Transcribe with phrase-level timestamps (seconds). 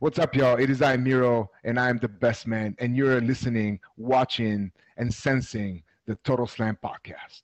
[0.00, 0.60] What's up, y'all?
[0.62, 5.12] It is I, Miro, and I am the best man, and you're listening, watching, and
[5.12, 7.42] sensing the Total Slam podcast.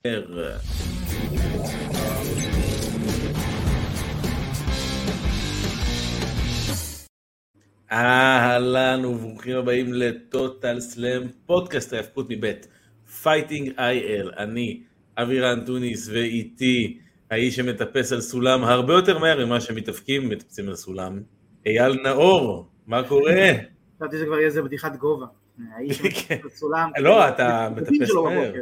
[7.92, 12.66] אהלן וברוכים הבאים לטוטל סלאם, פודקאסט ההיאבקות מבית
[13.22, 14.82] Fighting IL, אני
[15.16, 16.98] אבירן טוניס ואיתי
[17.30, 21.22] האיש שמטפס על סולם הרבה יותר מהר ממה שמתאבקים מטפסים על סולם,
[21.66, 23.50] אייל נאור, מה קורה?
[23.96, 25.26] חשבתי שזה כבר יהיה איזה בדיחת גובה.
[25.72, 26.02] האיש
[26.48, 26.90] סולם.
[26.98, 28.52] לא, אתה מטפס מהר.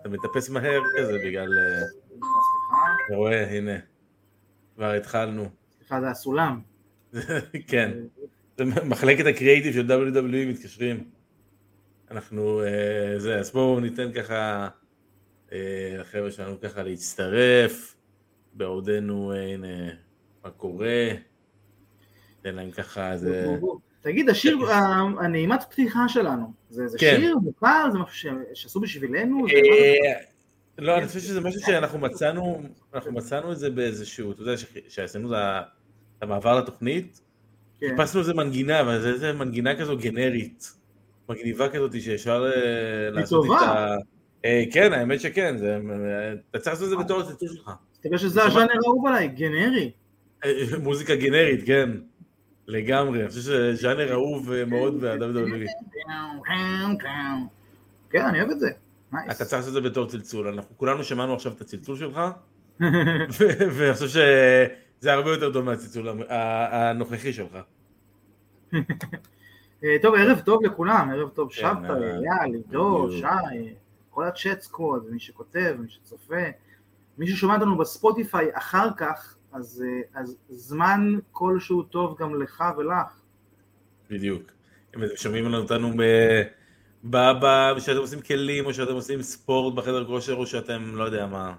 [0.00, 1.48] אתה מטפס מהר כזה בגלל...
[3.06, 3.76] אתה רואה, הנה,
[4.74, 5.48] כבר התחלנו.
[5.78, 6.60] סליחה, זה הסולם.
[7.70, 7.90] כן,
[8.84, 11.04] מחלקת הקריאיטיב של WWE מתקשרים.
[12.10, 12.62] אנחנו,
[13.16, 14.68] זה, אז בואו ניתן ככה
[15.98, 17.96] לחבר'ה שלנו ככה להצטרף,
[18.52, 19.88] בעודנו, הנה,
[20.44, 21.08] מה קורה,
[22.44, 23.56] ניתן להם ככה איזה...
[24.00, 24.58] תגיד, השיר,
[25.20, 29.46] הנעימת פתיחה שלנו, זה שיר מוכר, זה משהו שעשו בשבילנו?
[30.78, 32.62] לא, אני חושב שזה משהו שאנחנו מצאנו,
[32.94, 34.52] אנחנו מצאנו את זה באיזשהו, אתה יודע,
[34.88, 35.42] שעשינו את
[36.22, 37.20] המעבר לתוכנית,
[37.78, 40.72] חיפשנו איזה מנגינה, אבל זה איזה מנגינה כזו גנרית,
[41.28, 42.50] מגניבה כזאת שאפשר
[43.12, 43.96] לעשות איתה...
[44.72, 45.56] כן, האמת שכן,
[46.50, 47.70] אתה צריך לעשות את זה בתור הציטוט שלך.
[48.00, 49.90] תראה שזה הז'אנר האהוב עליי, גנרי.
[50.82, 51.90] מוזיקה גנרית, כן,
[52.66, 55.66] לגמרי, אני חושב שזה ז'אנר אהוב מאוד ב-WWE.
[58.10, 58.70] כן, אני אוהב את זה.
[59.30, 62.20] אתה צריך לעשות את זה בתור צלצול, אנחנו כולנו שמענו עכשיו את הצלצול שלך,
[63.76, 67.58] ואני חושב שזה הרבה יותר טוב מהצלצול הנוכחי שלך.
[70.02, 73.74] טוב, ערב טוב לכולם, ערב טוב שבתא, אייל, עידו, שי,
[74.10, 76.42] כל הצ'אט סקוד, מי שכותב, מי שצופה,
[77.18, 83.20] מי ששומע אותנו בספוטיפיי אחר כך, אז, אז זמן כלשהו טוב גם לך ולך.
[84.10, 84.52] בדיוק.
[84.96, 85.92] אם אתם שומעים אותנו
[87.80, 91.54] שאתם עושים כלים, או שאתם עושים ספורט בחדר כושר, או שאתם, לא יודע מה,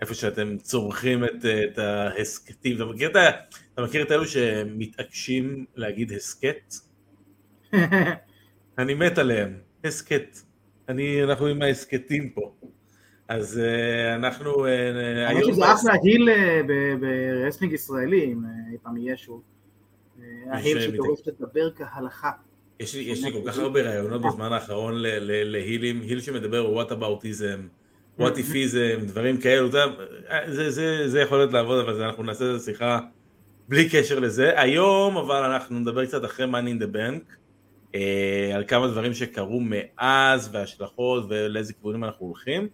[0.00, 2.76] איפה שאתם צורכים את, את ההסכתים.
[2.76, 3.16] אתה מכיר את,
[3.74, 6.74] אתה מכיר את אלו שמתעקשים להגיד הסכת?
[8.78, 10.38] אני מת עליהם, הסכת.
[10.88, 12.54] אני, אנחנו עם ההסכתים פה.
[13.32, 14.66] אז uh, אנחנו...
[15.28, 16.28] אני חושב שזה אחלה heel
[17.00, 19.42] ב wrestling ישראלי, אם אי פעם יהיה שוב.
[20.50, 22.30] ה heel שדורש לדבר כהלכה.
[22.80, 27.60] יש לי, יש לי כל כך הרבה רעיונות בזמן האחרון להילים, heel שמדבר whataboutism,
[28.20, 32.98] what-ifism, דברים כאלו, זה, זה, זה יכול להיות לעבוד, אבל אנחנו נעשה איזה שיחה
[33.68, 34.60] בלי קשר לזה.
[34.60, 37.34] היום אבל אנחנו נדבר קצת אחרי money in the bank,
[38.54, 42.68] על כמה דברים שקרו מאז וההשלכות ולאיזה כיוונים אנחנו הולכים.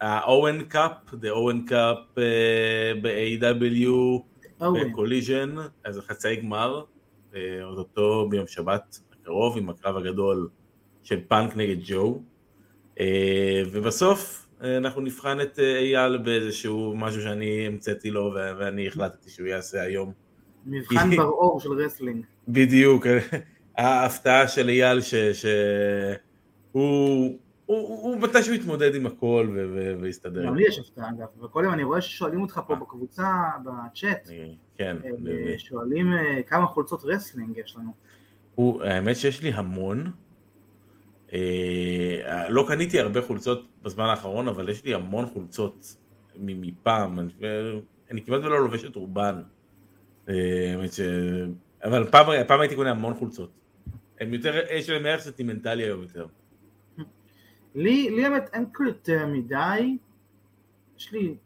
[0.00, 2.20] ה-Owen Cup, the Owen Cup
[3.02, 3.88] ב-AEW,
[4.60, 6.84] ב Collision, אז חצאי גמר,
[7.62, 10.48] אותו ביום שבת הקרוב עם הקרב הגדול
[11.02, 12.22] של פאנק נגד ג'ו,
[13.72, 20.12] ובסוף אנחנו נבחן את אייל באיזשהו משהו שאני המצאתי לו ואני החלטתי שהוא יעשה היום.
[20.66, 22.24] מבחן בר אור של wrestling.
[22.48, 23.06] בדיוק,
[23.78, 24.98] ההפתעה של אייל
[26.72, 27.38] שהוא...
[27.68, 29.56] הוא מתי שהוא יתמודד עם הכל
[30.00, 30.46] ויסתדר.
[30.46, 33.32] גם לי יש הפתעה אגב, וכל יום אני רואה ששואלים אותך פה בקבוצה,
[33.64, 34.28] בצ'אט,
[34.76, 34.96] כן,
[35.58, 36.06] שואלים
[36.46, 37.92] כמה חולצות wrestling יש לנו.
[38.84, 40.10] האמת שיש לי המון,
[42.48, 45.96] לא קניתי הרבה חולצות בזמן האחרון, אבל יש לי המון חולצות
[46.36, 47.18] מפעם,
[48.10, 49.42] אני כמעט ולא לובש את רובן,
[51.84, 52.10] אבל
[52.46, 53.50] פעם הייתי קונה המון חולצות,
[54.70, 56.26] יש להם ערך סטימנטלי היום יותר.
[57.74, 59.98] לי, לי האמת אין כאילו יותר מדי,
[60.96, 61.36] יש לי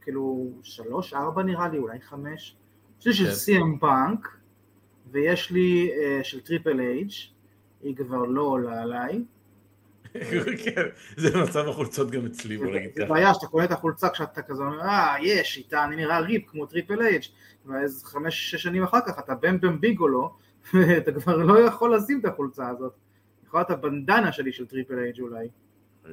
[0.00, 2.56] כאילו שלוש, ארבע נראה לי, אולי חמש,
[3.00, 4.36] יש לי של סי.אם פאנק,
[5.10, 7.10] ויש לי uh, של Triple H,
[7.82, 9.24] היא כבר לא עולה עליי.
[10.64, 10.82] כן,
[11.16, 13.00] זה מצב החולצות גם אצלי, בוא נגיד ככה.
[13.00, 16.50] זה בעיה שאתה קונה את החולצה כשאתה כזה אומר, אה, יש, איתה אני נראה ripped
[16.50, 17.22] כמו Triple H,
[17.66, 20.36] ואז חמש, שש שנים אחר כך אתה בם בם ביגלו,
[20.74, 22.92] ואתה כבר לא יכול לשים את החולצה הזאת.
[23.46, 25.48] יכול להיות הבנדנה שלי של Triple H אולי.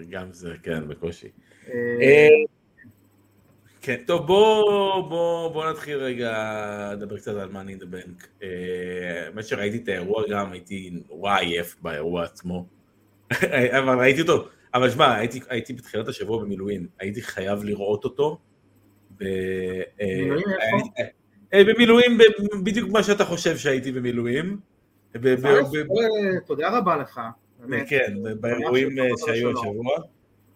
[0.10, 1.28] גם זה, כן, בקושי.
[3.82, 4.28] כן, טוב,
[5.54, 8.46] בוא נתחיל רגע לדבר קצת על money in the bank.
[9.26, 12.66] האמת שראיתי את האירוע גם, הייתי נורא עייף באירוע עצמו.
[13.80, 15.16] אבל ראיתי אותו, אבל שמע,
[15.50, 18.40] הייתי בתחילת השבוע במילואים, הייתי חייב לראות אותו.
[19.12, 20.46] במילואים
[21.52, 21.72] איפה?
[21.74, 22.18] במילואים,
[22.64, 24.60] בדיוק מה שאתה חושב שהייתי במילואים.
[26.45, 27.21] תודה רבה לך.
[27.88, 28.89] כן, באירועים
[29.25, 29.95] שהיו השבוע.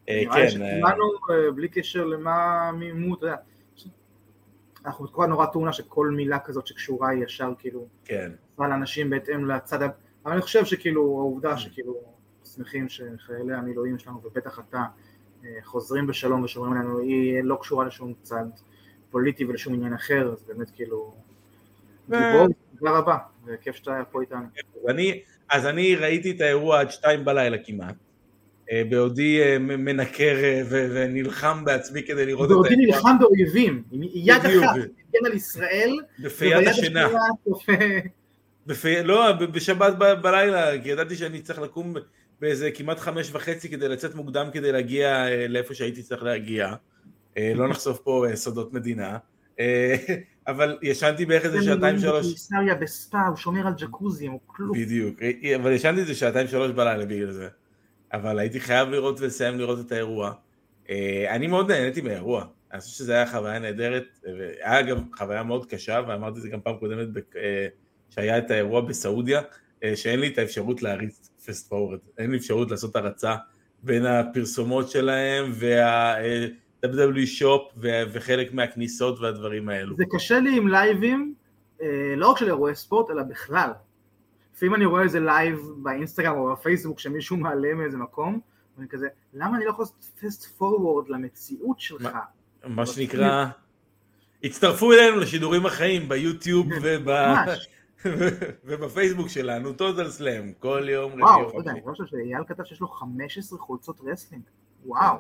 [0.10, 1.04] נראה לי שכולנו,
[1.56, 3.36] בלי קשר למה, מי, אתה יודע,
[4.86, 8.32] אנחנו בתקופה נורא טעונה שכל מילה כזאת שקשורה היא ישר כאילו, כן.
[8.56, 11.96] עושה לאנשים בהתאם לצד, אבל אני חושב שכאילו העובדה שכאילו
[12.56, 14.84] שמחים שחיילי המילואים שלנו ובטח אתה
[15.44, 18.46] אה, חוזרים בשלום ושומרים עלינו היא לא קשורה לשום צד
[19.12, 21.14] פוליטי ולשום עניין אחר, אז באמת כאילו
[22.06, 22.48] גיבור,
[22.80, 23.18] תודה רבה,
[23.48, 24.46] וכיף שאתה פה איתנו.
[24.88, 27.96] אני, אז אני ראיתי את האירוע עד שתיים בלילה כמעט,
[28.72, 34.36] אה, בעודי אה, מנקר אה, ונלחם בעצמי כדי לראות את האירוע, נלחם באויבים, עם יד.
[34.36, 36.68] אחת, הגן על ישראל, וביד.
[36.68, 37.08] השנייה
[37.44, 37.72] צופה
[38.68, 39.04] בפי...
[39.04, 41.94] לא, בשבת ב- בלילה, כי ידעתי שאני צריך לקום
[42.42, 46.74] באיזה כמעט חמש וחצי כדי לצאת מוקדם כדי להגיע לאיפה שהייתי צריך להגיע.
[47.56, 49.18] לא נחשוף פה סודות מדינה.
[50.48, 54.78] אה, אבל ישנתי בערך איזה שעתיים שלוש, בקיסריה בספא, הוא שומר על ג'קוזי, הוא כלום.
[54.82, 57.48] בדיוק, אה, אבל ישנתי איזה שעתיים שלוש בלילה בגלל זה.
[58.14, 60.34] אבל הייתי חייב לראות ולסיים לראות את האירוע.
[60.90, 65.66] אה, אני מאוד נהניתי מהאירוע, אני חושב שזו הייתה חוויה נהדרת, והיה אגב חוויה מאוד
[65.66, 67.68] קשה, ואמרתי את זה גם פעם קודמת, אה,
[68.10, 69.42] שהיה את האירוע בסעודיה,
[69.84, 73.36] אה, שאין לי את האפשרות להריץ fast forward, אין לי אפשרות לעשות הרצה
[73.84, 75.52] בין הפרסומות שלהם
[76.84, 77.72] וה-WWE Shop
[78.12, 79.96] וחלק מהכניסות והדברים האלו.
[79.96, 81.34] זה קשה לי עם לייבים,
[81.82, 83.72] אה, לא רק של אירועי ספורט, אלא בכלל.
[84.56, 88.40] לפעמים אני רואה איזה לייב באינסטגרם או בפייסבוק שמישהו מעלה מאיזה מקום,
[88.78, 92.18] ואני כזה, למה אני לא יכול לעשות fast forward למציאות שלך?
[92.68, 93.46] מה שנקרא,
[94.44, 97.08] הצטרפו אלינו לשידורים החיים ביוטיוב וב...
[98.66, 101.72] ובפייסבוק שלנו, טוטל סלאם, כל יום וואו, או לא יודע.
[101.72, 104.44] אני חושב שאייל כתב שיש לו 15 חולצות wrestling.
[104.86, 105.18] וואו.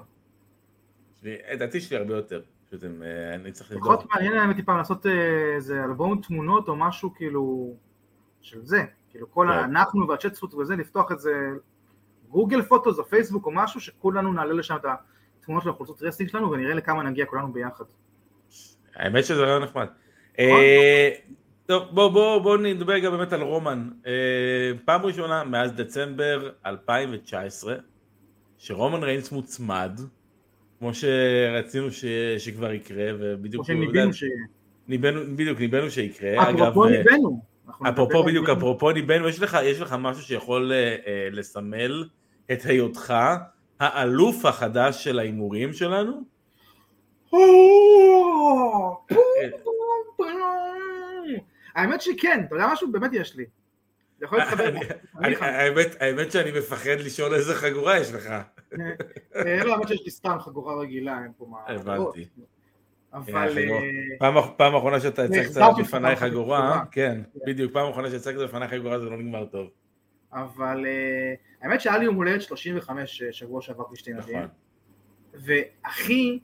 [1.24, 3.86] לדעתי יש לי הרבה יותר, פשוט הם, אה, אני צריך לבדוק.
[3.86, 7.74] פחות מעניין להם פעם לעשות אה, איזה אלבום תמונות או משהו כאילו
[8.42, 8.84] של זה.
[9.10, 9.58] כאילו כל כן.
[9.58, 11.32] אנחנו והצ'טספוט וזה, לפתוח איזה
[12.30, 14.86] Google Photos או פייסבוק או משהו, שכולנו נעלה לשם את
[15.42, 17.86] התמונות של החולצות wrestling שלנו ונראה לכמה נגיע כולנו ביחד.
[18.96, 19.88] האמת שזה רעיון נחמד.
[20.40, 21.10] אה,
[21.66, 23.90] טוב, בואו בוא, בוא נדבר גם באמת על רומן.
[24.86, 27.76] פעם ראשונה מאז דצמבר 2019,
[28.58, 30.00] שרומן ריינס מוצמד,
[30.80, 32.06] כמו שרצינו ש,
[32.38, 33.66] שכבר יקרה, ובדיוק...
[33.66, 34.24] כמו שניבינו ש...
[34.88, 36.44] ניבאנו, בדיוק, ניבאנו שיקרה.
[36.44, 37.42] אפרופו אגב, ניבאנו.
[37.68, 38.50] אנחנו אפרופו בדיוק.
[38.50, 42.06] אפרופו ניבאנו, יש לך, יש לך משהו שיכול אה, אה, לסמל
[42.52, 43.14] את היותך
[43.80, 46.22] האלוף החדש של ההימורים שלנו?
[51.76, 52.92] האמת שכן, אתה יודע משהו?
[52.92, 53.46] באמת יש לי.
[56.00, 58.34] האמת שאני מפחד לשאול איזה חגורה יש לך.
[59.36, 61.58] אה, לא, האמת שיש לי סתם חגורה רגילה, אין פה מה...
[61.68, 62.28] הבנתי.
[63.14, 63.58] אבל...
[63.58, 63.66] אה,
[64.22, 64.42] חגורה.
[64.42, 66.84] אה, פעם אחרונה שאתה הצגת בפניי חגורה.
[66.92, 67.40] כן, כן.
[67.46, 69.68] בדיוק, פעם אחרונה שהצגת בפניי חגורה זה לא נגמר טוב.
[70.34, 70.86] אבל
[71.62, 74.48] האמת שהיה לי יום הולדת 35 אה, שבוע שעבר בשני ליולי, נכון.
[75.34, 76.40] והכי,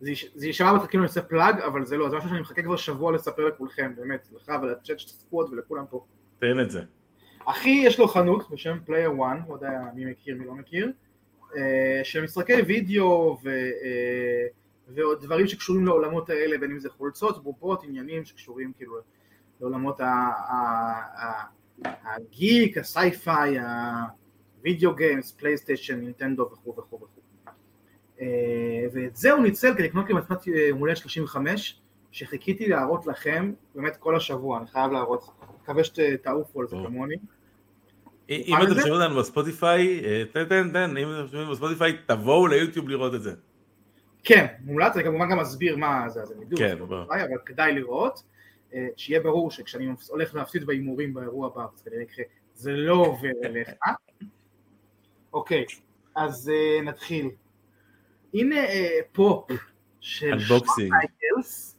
[0.00, 2.40] זה יש- זה יישמע לך כאילו אני עושה plug, אבל זה לא, זה משהו שאני
[2.40, 6.04] מחכה כבר שבוע לספר לכולכם, באמת, לך ולצ'אט שתצפו עוד ולכולם פה.
[6.38, 6.82] תן את זה.
[7.46, 10.92] אחי יש לו חנות בשם Player 1, לא יודע מי מכיר מי לא מכיר,
[11.56, 14.46] אה, של משחקי וידאו ו, אה,
[14.88, 18.96] ועוד דברים שקשורים לעולמות האלה, בין אם זה חולצות, בובות, עניינים שקשורים כאילו
[19.60, 21.46] לעולמות ה- ה- ה-
[21.84, 23.56] ה geek, ה sci-fi,
[24.58, 27.50] ה video games, PlayStation, Nintendo וכו' וכו' וכו'.
[28.20, 28.26] אה,
[28.92, 31.80] ואת זה הוא ניצל כדי לקנות לי מתנת אה, יום הולדת 35,
[32.12, 35.30] שחיכיתי להראות לכם באמת כל השבוע, אני חייב להראות,
[35.62, 36.76] מקווה שתעופו על זה.
[36.86, 37.16] כמוני.
[38.30, 38.80] אם אתם זה?
[38.80, 43.22] שומעים אותנו בספוטיפיי, אה, תן, תן, תן, אם אתם שומעים בספוטיפיי, תבואו ליוטיוב לראות את
[43.22, 43.34] זה.
[44.24, 46.94] כן, מומלץ, אני כמובן גם אסביר מה זה, אז הם ידעו, כן, זה.
[47.24, 48.22] אבל כדאי לראות,
[48.74, 53.28] אה, שיהיה ברור שכשאני הולך להפסיד בהימורים באירוע הבא, אז כנראה יקרה, זה לא עובר
[53.44, 53.68] אליך.
[55.32, 55.64] אוקיי,
[56.16, 57.30] אז אה, נתחיל.
[58.34, 58.60] הנה
[59.12, 59.50] פופ
[60.00, 60.90] של Unboxing.
[60.90, 61.76] מייקלס.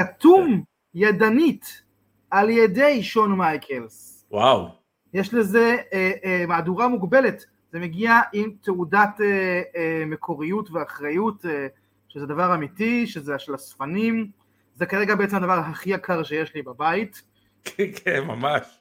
[0.00, 0.64] חתום
[0.94, 1.82] ידנית
[2.30, 4.26] על ידי שון מייקלס.
[4.30, 4.83] וואו.
[5.14, 11.66] יש לזה אה, אה, מהדורה מוגבלת, זה מגיע עם תעודת אה, אה, מקוריות ואחריות, אה,
[12.08, 14.30] שזה דבר אמיתי, שזה של אספנים,
[14.74, 17.22] זה כרגע בעצם הדבר הכי יקר שיש לי בבית,
[17.64, 18.80] כן, כן, ממש.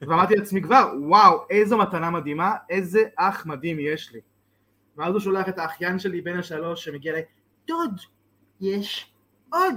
[0.00, 4.20] ואמרתי לעצמי כבר, וואו, איזו מתנה מדהימה, איזה אח מדהים יש לי.
[4.96, 7.24] ואז הוא שולח את האחיין שלי בן השלוש שמגיע אליי,
[7.66, 8.00] דוד,
[8.60, 9.12] יש
[9.50, 9.74] עוד.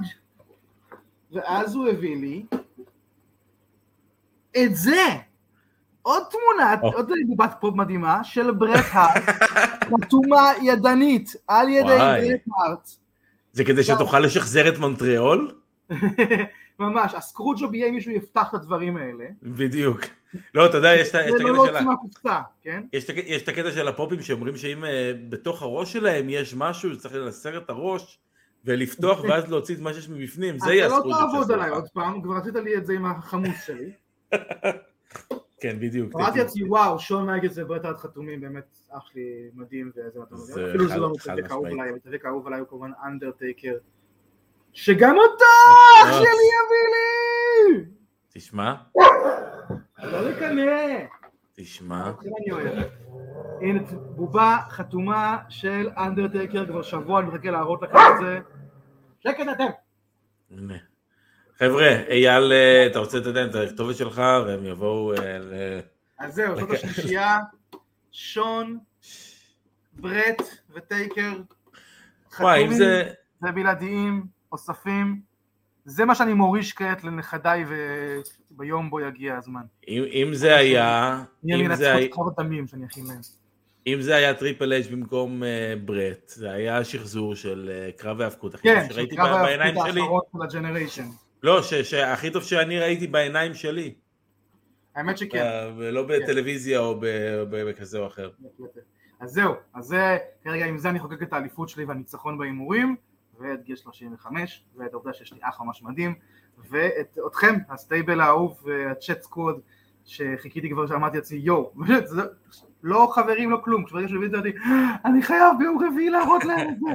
[1.32, 2.46] ואז הוא הביא לי
[4.58, 5.27] את זה.
[6.08, 6.94] עוד תמונה, או.
[6.94, 9.24] עוד בובת פופ מדהימה של ברט הארט,
[10.04, 11.88] חתומה ידנית על ידי.
[11.88, 12.90] ברט הארט.
[13.54, 15.52] זה כדי שתוכל לשחזר את מונטריאול?
[16.80, 19.26] ממש, הסקרוג'וב יהיה מישהו יפתח את הדברים האלה.
[19.44, 20.00] בדיוק.
[20.54, 22.84] לא, אתה יודע, יש את ה- יש את זה לא הקטע של ה- מהקופסה, כן?
[22.94, 27.58] יש את הקטע של הפופים שאומרים שאם אה, בתוך הראש שלהם יש משהו שצריך לנסר
[27.58, 28.20] את הראש
[28.66, 31.70] ולפתוח ואז להוציא את מה שיש מבפנים, זה אתה יהיה לא הסקרוג'יפ תעבוד של עליי.
[31.70, 33.92] עוד פעם, כבר עשית לי את זה עם החמוץ שלי.
[35.60, 36.16] כן, בדיוק.
[36.16, 40.70] אמרתי לעצמי, וואו, שון מייגלס וברט הארט חתומים, באמת אח שלי מדהים וזה מה זה
[40.70, 41.66] אפילו זה לא מתאבק אהוב.
[41.66, 43.78] עליי, המתאבק האהוב עליי הוא כמובן אנדרטייקר,
[44.74, 45.46] שגם אותו
[46.04, 46.14] אח אה.
[46.14, 47.86] שלי יביא לי!
[48.30, 48.76] תשמע,
[50.04, 51.06] לא לקנא!
[51.56, 52.12] תשמע.
[53.62, 53.80] הנה
[54.16, 58.40] בובה חתומה של אנדרטייקר, כבר שבוע אני מחכה להראות לכם את זה.
[59.20, 59.66] שקט אתם!
[61.60, 65.54] חבר'ה, אייל, אה, אתה רוצה לתת את הכתובת שלך והם יבואו אה, ל...
[66.20, 66.72] אז זהו, זאת.
[66.72, 67.38] השלישייה,
[68.12, 68.78] שון,
[69.94, 70.42] ברט
[70.76, 71.34] וטייקר.
[72.32, 72.74] חתומים.
[72.74, 73.10] זה...
[73.42, 75.22] ובלעדיים, אוספים.
[75.86, 77.66] זה מה שאני מוריש כעת לנכדיי
[78.52, 79.62] וביום בו יגיע הזמן.
[79.88, 81.24] אם, אם זה היה...
[81.46, 82.86] אם זה, היה- קרב הדמים שאני.
[83.88, 88.56] אם זה היה טריפל אייג' במקום אה, ברט, זה היה שחזור של אה, קרב ההאבקות
[88.56, 90.02] הכי כן, טוב שראיתי שקרב ב- בעיניים ההפקות שלי.
[90.02, 91.06] האחרון של הג'נריישן.
[91.44, 93.94] לא, שהכי טוב שאני ראיתי בעיניים שלי.
[94.96, 95.38] האמת שכן.
[95.38, 97.00] אה, ולא בטלוויזיה או
[97.50, 98.30] בכזה או אחר.
[99.20, 102.96] אז זהו, אז זה, כרגע עם זה אני חוגג את האליפות שלי והניצחון בהימורים,
[103.40, 106.16] ואת גיל 35, ואת העובדה שיש לי אח ממש מדהים,
[106.70, 109.60] ואת אתכם, ה stable האהוב וה chat squad,
[110.06, 111.74] שחיכיתי כבר שאמרתי לעצמי יואו,
[112.84, 114.52] לא חברים לא כלום, כשברגע שהוא הביא את זה אמרתי,
[115.06, 116.94] אני חייב ביום רביעי להראות להם את זה.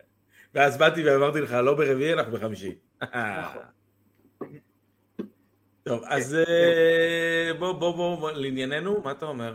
[0.54, 2.74] ואז באתי ואמרתי לך, לא ברביעי, אנחנו בחמישי.
[5.86, 9.54] טוב, אז אה, בוא, בוא, בוא, לענייננו, מה אתה אומר?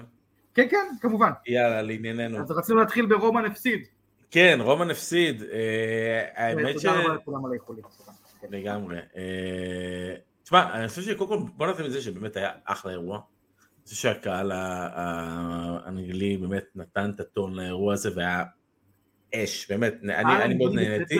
[0.53, 1.31] כן כן, כמובן.
[1.47, 2.39] יאללה, לענייננו.
[2.39, 3.87] אז רצינו להתחיל ברומן הפסיד.
[4.31, 5.43] כן, רומן הפסיד.
[5.43, 6.83] אה, האמת ש...
[6.83, 7.83] תודה רבה לכולם על האיחולים.
[8.41, 8.47] כן.
[8.51, 8.97] לגמרי.
[9.15, 13.15] אה, תשמע, אני חושב שקודם כל, בוא נתחיל מזה שבאמת היה אחלה אירוע.
[13.17, 18.43] אני חושב שהקהל האנגלי באמת נתן את הטון לאירוע הזה והיה
[19.35, 21.19] אש, באמת, אני מאוד נהניתי.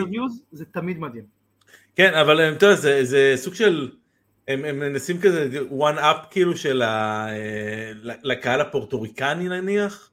[0.52, 1.24] זה תמיד מדהים.
[1.96, 3.90] כן, אבל אתה יודע, זה סוג של,
[4.48, 10.10] הם, הם מנסים כזה one up כאילו של ה, אה, לקהל הפורטוריקני נניח,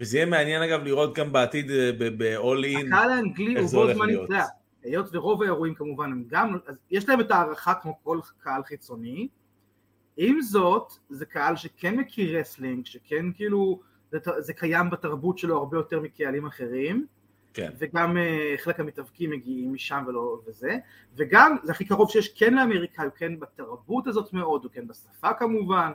[0.00, 3.90] וזה יהיה מעניין אגב לראות גם בעתיד אה, ב-All In, הקהל האנגלי הוא בול.
[3.90, 4.44] אתה יודע,
[4.82, 9.28] היות ורוב האירועים כמובן הם גם, אז יש להם את הערכה כמו כל קהל חיצוני,
[10.16, 13.80] עם זאת זה קהל שכן מכיר wrestling, שכן כאילו
[14.12, 17.06] זה, זה קיים בתרבות שלו הרבה יותר מקהלים אחרים,
[17.58, 20.78] כן, וגם אה, חלק המתאבקים מגיעים משם ולא וזה,
[21.16, 25.32] וגם זה הכי קרוב שיש כן לאמריקה, הוא כן בתרבות הזאת מאוד, הוא כן בשפה
[25.32, 25.90] כמובן,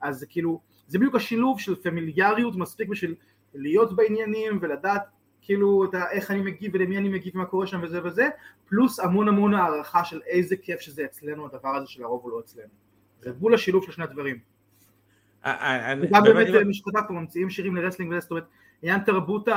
[0.00, 3.14] אז זה כאילו, זה בדיוק השילוב של familiarity מספיק בשביל
[3.54, 5.02] להיות בעניינים ולדעת
[5.42, 8.28] כאילו את ה, איך אני מגיב ולמי אני מגיב ומה קורה שם וזה וזה,
[8.68, 12.68] פלוס המון המון הערכה של איזה כיף שזה אצלנו הדבר הזה שלרוב הוא לא אצלנו.
[13.20, 14.38] זה בול השילוב של שני הדברים.
[15.44, 18.44] אה, אה, וגם באמת שכתב פה ממציאים שירים ל wrestling אומרת,
[18.82, 19.48] עניין תרבות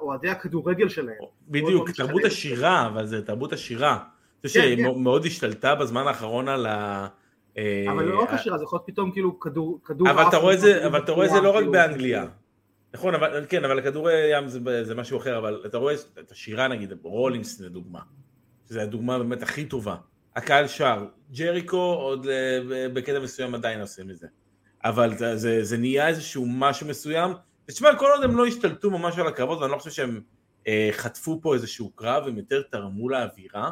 [0.00, 1.16] אוהדי הכדורגל שלהם.
[1.48, 2.24] בדיוק, תרבות.
[2.24, 3.98] השירה, אבל זה תרבות השירה.
[4.46, 5.26] חושב כן, שהיא כן.
[5.26, 7.06] השתלטה בזמן האחרון על ה...
[7.58, 9.80] אה, אבל לא רק השירה, זה יכול להיות פתאום כאילו כדור,
[10.10, 12.26] אבל אתה רואה את זה, וכדור אבל אתה רואה את זה לא רק כאילו, באנגליה.
[12.94, 16.68] נכון, אבל כן, אבל הכדורי ים זה, זה משהו אחר, אבל אתה רואה את השירה
[16.68, 18.00] נגיד, רולינגס לדוגמה,
[18.68, 19.96] שזו הדוגמה באמת הכי טובה.
[20.36, 24.26] הקהל שר, ג'ריקו עוד אה, בקטע מסוים עדיין עושים את זה.
[24.84, 27.32] אבל זה, זה, זה נהיה איזשהו משהו מסוים,
[27.68, 30.20] ותשמע, כל עוד הם לא השתלטו ממש על הקרבות, ואני לא חושב שהם
[30.68, 33.70] אה, חטפו פה איזשהו קרב, הם יותר תרמו לאווירה,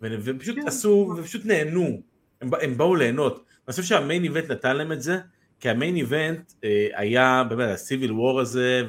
[0.00, 0.68] והם פשוט כן.
[0.68, 2.02] עשו, ופשוט נהנו,
[2.40, 3.44] הם, הם באו ליהנות.
[3.68, 5.18] אני חושב שהמיין איבנט נתן להם את זה,
[5.60, 8.82] כי המיין איבנט אה, היה באמת הסיביל וור הזה,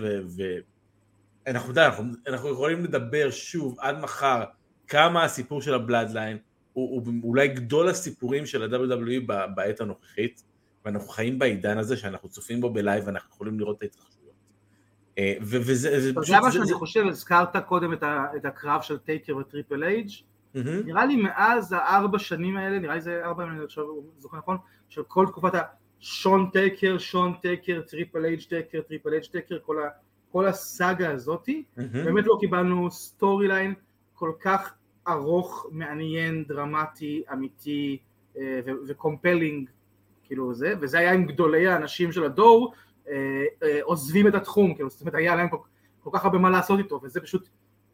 [1.46, 4.44] ואנחנו יודע, אנחנו, אנחנו יכולים לדבר שוב עד מחר
[4.88, 6.38] כמה הסיפור של הבלאדליין
[6.74, 9.22] הוא, הוא אולי גדול הסיפורים של ה-WWE
[9.56, 10.44] בעת הנוכחית,
[10.86, 14.11] ואנחנו חיים בעידן הזה שאנחנו צופים בו בלייב ואנחנו יכולים לראות את ההתרחשויות.
[15.22, 16.36] אה, וזה זה אתה פשוט...
[16.36, 17.94] יודע מה שאני חושב, הזכרת קודם
[18.36, 20.10] את הקרב של טייקר וטריפל אייג'.
[20.56, 23.84] נראה לי מאז הארבע שנים האלה, נראה לי זה ארבע, אני עכשיו
[24.18, 24.58] זוכר נכון,
[24.90, 25.52] של כל תקופת
[26.02, 29.58] השון טייקר, שון טייקר, טריפל אייג' טייקר, טריפל אייג' טייקר,
[30.32, 31.64] כל הסאגה הזאתי.
[31.78, 33.74] באמת לא קיבלנו storyline
[34.14, 34.74] כל כך
[35.08, 37.98] ארוך, מעניין, דרמטי, אמיתי
[38.38, 39.70] אה, ו compelling,
[40.24, 42.74] כאילו זה, וזה היה עם גדולי האנשים של הדור,
[43.82, 45.48] עוזבים את התחום, כאילו, זאת אומרת היה להם
[46.00, 47.48] כל, כך הרבה מה לעשות איתו, וזה פשוט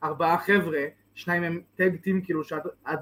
[0.04, 3.00] ארבעה חבר'ה, שניים הם tag team, כאילו שעד עד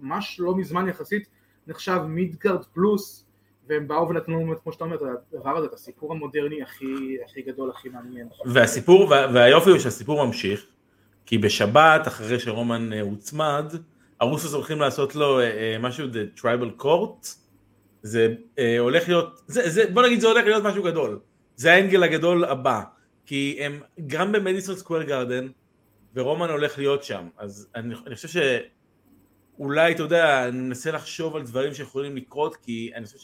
[0.00, 1.28] ממש לא מזמן יחסית
[1.66, 3.24] נחשב mid-card פלוס,
[3.68, 7.42] והם באו ונתנו לנו, כמו שאתה אומר, את הדבר הזה, את הסיפור המודרני הכי, הכי
[7.42, 8.28] גדול, הכי מעניין.
[8.46, 10.66] והסיפור, וה- והיופי הוא שהסיפור ממשיך,
[11.26, 13.72] כי בשבת, אחרי שרומן אה, הוצמד,
[14.20, 17.28] הרוסוס הולכים לעשות לו אה, אה, משהו, The Tribal Court,
[18.02, 21.18] זה אה, הולך להיות, זה, זה, בוא נגיד זה הולך להיות משהו גדול,
[21.58, 22.82] זה האנגל הגדול הבא,
[23.26, 25.48] כי הם גם במדיסון סקוויר גרדן,
[26.14, 28.42] ורומן הולך להיות שם, אז אני, אני חושב
[29.58, 33.18] שאולי, אתה יודע, אני מנסה לחשוב על דברים שיכולים לקרות, כי אני חושב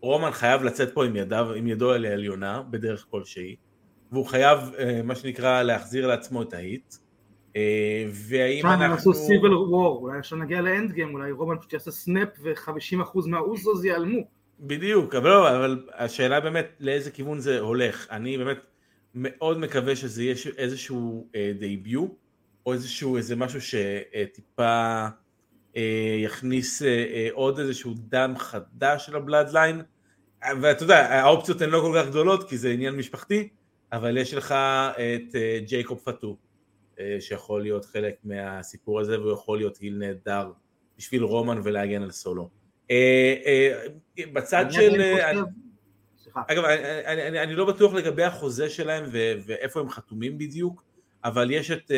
[0.00, 3.56] שרומן חייב לצאת פה עם, ידיו, עם ידו על העליונה, בדרך כלשהי,
[4.12, 6.94] והוא חייב, אה, מה שנקרא, להחזיר לעצמו את ה heat.
[7.56, 8.94] אה, והאם שם אנחנו...
[8.94, 13.84] עשו סיבל וור, אולי עכשיו נגיע ל Endgame, אולי רומן פשוט יעשה snap ו-50% מהאוסוס
[13.84, 14.37] ייעלמו.
[14.60, 18.06] בדיוק, אבל לא, אבל השאלה באמת לאיזה כיוון זה הולך.
[18.10, 18.58] אני באמת
[19.14, 22.06] מאוד מקווה שזה יהיה איזשהו אה, debut,
[22.66, 25.06] או איזשהו איזה משהו שטיפה
[25.76, 29.82] אה, יכניס אה, אה, עוד איזשהו דם חדש של הבלאדליין.
[30.62, 33.48] ואתה יודע, האופציות הן לא כל כך גדולות כי זה עניין משפחתי,
[33.92, 36.36] אבל יש לך את אה, ג'ייקוב פאטו,
[37.00, 40.52] אה, שיכול להיות חלק מהסיפור הזה, והוא יכול להיות היל נהדר
[40.98, 42.57] בשביל רומן ולהגן על סולו.
[42.90, 45.00] אה, אה, בצד של...
[45.00, 45.32] אה.
[46.48, 49.04] אגב, אני, אני, אני לא בטוח לגבי החוזה שלהם
[49.46, 50.84] ואיפה הם חתומים בדיוק,
[51.24, 51.90] אבל יש את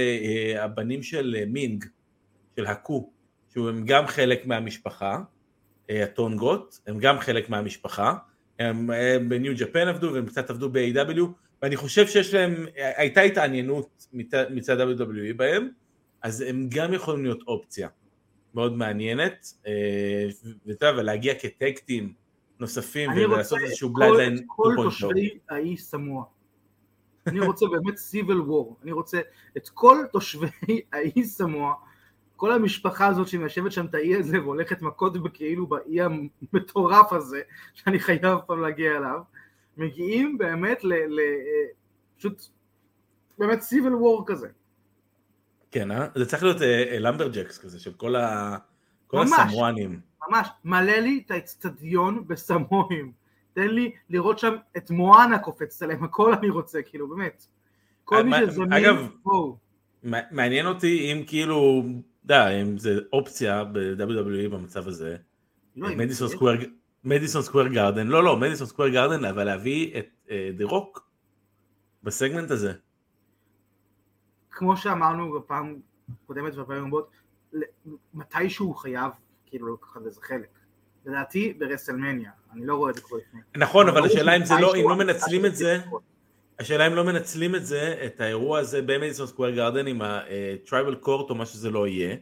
[0.59, 1.85] הבנים של מינג,
[2.57, 3.11] של הקו,
[3.55, 5.19] שהם גם חלק מהמשפחה,
[5.91, 8.15] הטונגות, הם גם חלק מהמשפחה,
[8.59, 8.91] הם
[9.29, 11.23] בניו ג'פן עבדו והם קצת עבדו ב-AW,
[11.63, 14.07] ואני חושב שיש להם, הייתה התעניינות
[14.51, 15.69] מצד WWE בהם,
[16.23, 17.89] אז הם גם יכולים להיות אופציה
[18.55, 19.55] מאוד מעניינת,
[20.67, 22.13] ואתה יודע, ולהגיע כטקטים
[22.61, 24.83] נוספים ולעשות איזשהו בלאדליין כל- את כל 2.0.
[24.85, 26.25] תושבי האי סמואה.
[27.27, 29.21] אני רוצה באמת סיבל וור, אני רוצה
[29.57, 30.47] את כל תושבי
[30.93, 31.73] האי סמואה,
[32.37, 37.41] כל המשפחה הזאת שמיישבת שם את האי הזה והולכת מכות בכאילו באי המטורף הזה,
[37.75, 39.21] שאני חייב פעם להגיע אליו,
[39.77, 40.93] מגיעים באמת ל...
[40.93, 41.21] ל
[42.19, 42.43] פשוט
[43.39, 44.49] באמת סיבל וור כזה.
[45.71, 46.07] כן, אה?
[46.15, 48.57] זה צריך להיות אה, למברג'קס כזה, של כל, ה...
[49.07, 49.33] כל ממש.
[49.47, 50.01] הסמואנים.
[50.29, 53.13] ממש, מלא לי את האצטדיון בסמואים.
[53.53, 57.47] תן לי לראות שם את מואנה קופצת עליהם, הכל אני רוצה, כאילו, באמת.
[58.05, 59.57] כל אה, מי שזמין, אגב, בואו.
[60.03, 61.85] מע- מעניין אותי אם כאילו,
[62.25, 65.17] די, אם זה אופציה ב-WWE במצב הזה,
[67.05, 71.11] מדיסון סקוויר גארדן, לא לא, מדיסון סקוויר גארדן, אבל להביא את דה רוק
[72.03, 72.73] בסגמנט הזה.
[74.61, 75.77] כמו שאמרנו בפעם
[76.27, 77.11] קודמת ובפעמים רבות,
[77.53, 77.63] ל-
[78.15, 79.13] מתישהו הוא חייב
[79.47, 80.49] כאילו לקחת בזה חלק.
[81.07, 83.41] לדעתי ברסלמניה, אני לא רואה את זה כבר לפני.
[83.57, 85.79] נכון, אבל ברור השאלה אם זה לא, אם לא מנצלים את זה.
[86.59, 91.31] השאלה אם לא מנצלים את זה, את האירוע הזה במדיסון סקוויר גארדן עם ה-Tribal Court
[91.31, 92.17] או מה שזה לא יהיה,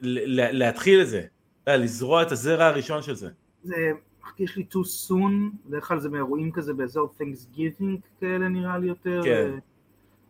[0.00, 1.22] ולהתחיל את זה,
[1.66, 3.28] יודע, לזרוע את הזרע הראשון של זה.
[3.62, 3.92] זה
[4.24, 9.20] מרגיש לי too soon, בדרך כלל זה מאירועים כזה באזור Thanksgiving כאלה נראה לי יותר,
[9.24, 9.58] כן.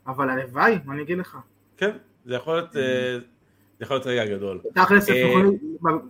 [0.07, 1.39] אה, אבל הלוואי, מה אני אגיד לך.
[1.77, 3.19] כן, זה יכול להיות, אה,
[3.79, 4.61] זה יכול להיות רגע גדול.
[4.75, 5.59] תכלס, אה, יכולים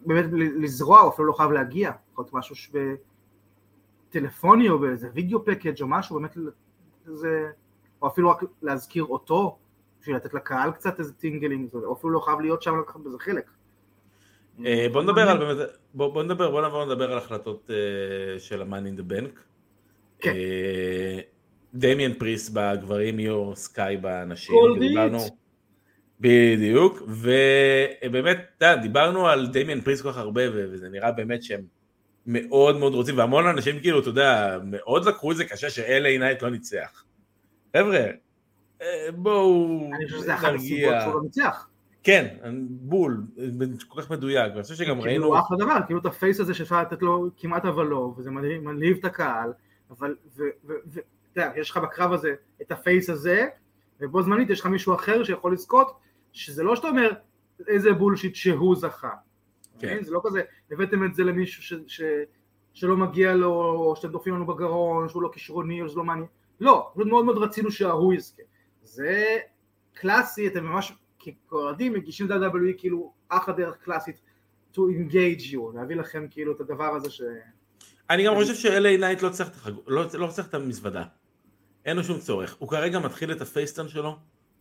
[0.07, 2.81] באמת לזרוע, או אפילו לא חייב להגיע, יכול להיות משהו
[4.11, 6.37] בטלפוני או באיזה video package או משהו, באמת
[7.07, 7.51] זה,
[8.03, 9.59] או אפילו רק להזכיר אותו,
[10.01, 13.19] בשביל לתת לקהל קצת איזה tingle ים, או אפילו לא חייב להיות שם לקחת בזה
[13.19, 13.51] חלק.
[14.65, 18.97] אה, בוא נדבר על באמת, בוא נדבר, בוא נעבור לדבר על החלטות אה, של ה-Money
[18.97, 19.39] in the Bank.
[20.19, 20.35] כן.
[21.79, 24.55] דמיאן פריסט בגברים, איו סקאי בנשים.
[24.55, 24.89] גולדן.
[24.91, 25.19] דיברנו-
[26.21, 31.61] בדיוק, ובאמת, אתה יודע, דיברנו על דמיאן פריסט כל כך הרבה, וזה נראה באמת שהם
[32.27, 36.43] מאוד מאוד רוצים, והמון אנשים כאילו, אתה יודע, מאוד לקחו את זה קשה ש-LA נייט
[36.43, 37.05] לא ניצח.
[37.77, 38.07] חבר'ה,
[38.83, 38.87] אה,
[39.17, 41.69] בואו אני חושב שזה אחת הסיבות שהוא לא ניצח.
[42.03, 42.27] כן,
[42.69, 43.23] בול,
[43.89, 45.25] כל כך מדויק, ואני חושב שגם ראינו...
[45.25, 48.31] כאילו אחלה דבר, כאילו את ה face הזה שאפשר לתת לו כמעט אבל לא, וזה
[48.31, 49.53] מלהיב את הקהל,
[49.91, 50.15] אבל,
[51.37, 53.47] ואתה יודע, יש לך בקרב הזה את ה face הזה,
[54.01, 55.99] ובו זמנית יש לך מישהו אחר שיכול לזכות,
[56.33, 57.13] שזה לא שאתה אומר
[57.69, 59.11] איזה bullshit שהוא זכה.
[59.79, 60.03] כן.
[60.03, 62.03] זה לא כזה, הבאתם את זה למישהו ש, ש,
[62.75, 66.27] שלא מגיע לו, או שאתם דופקים לנו בגרון, שהוא לא כישרוני, או שזה לא מעניין.
[66.61, 68.43] לא, פשוט מאוד מאוד רצינו שההוא יזכה.
[68.83, 69.37] זה
[69.95, 70.93] קלאסי, אתם ממש
[71.49, 74.21] כאוהדים מגישים את ה-WWE כאילו אחלה דרך קלאסית
[74.75, 77.23] to engage you, להביא לכם כאילו את הדבר הזה ש...
[78.11, 79.31] אני גם חושב ש-LA נייט לא.
[79.87, 81.05] לא, לא צריך את המזוודה.
[81.87, 82.57] אין לו שום צורך.
[82.59, 84.17] הוא כרגע מתחיל את ה face turn שלו,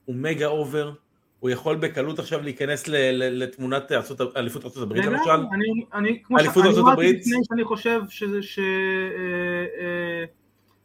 [0.06, 0.94] הוא mega over,
[1.40, 5.32] הוא יכול בקלות עכשיו להיכנס ל- ל- לתמונת ארצות, אליפות ארצות הברית לגמרי, למשל.
[5.32, 7.12] אני, אני, כמו אליפות אני.
[7.14, 8.60] לפני שאני חושב שזה ש...
[8.60, 8.66] אה,
[9.82, 10.26] אה,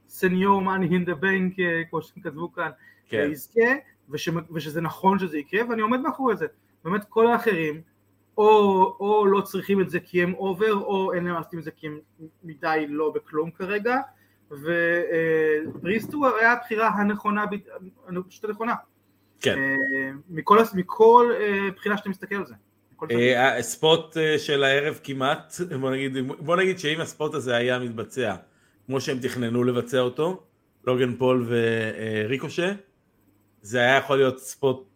[0.09, 1.55] סניור Money in the Bank,
[1.91, 2.71] כמו שהם כתבו כאן,
[3.09, 3.29] כן.
[3.33, 3.71] יזכה,
[4.11, 6.47] וש, ושזה נכון שזה יקרה, ואני עומד מאחורי זה.
[6.85, 7.81] באמת כל האחרים,
[8.39, 8.47] או,
[9.01, 11.87] או לא צריכים את זה כי הם over, או אין להם לעשות עם זה כי
[11.87, 11.99] הם
[12.45, 13.97] מדי לא בכלום כרגע,
[14.51, 17.45] ובריסטו היה הבחירה הנכונה,
[18.29, 18.75] פשוט הנכונה.
[19.41, 19.59] כן.
[19.59, 22.55] אה, מכל, מכל אה, בחינה שאתה מסתכל על זה.
[23.11, 28.35] אה, הספוט של הערב כמעט, בוא נגיד, בוא נגיד שאם הספוט הזה היה מתבצע
[28.87, 30.43] כמו שהם תכננו לבצע אותו,
[30.87, 32.73] לוגן פול וריקושה,
[33.63, 34.89] זה היה יכול להיות ספוט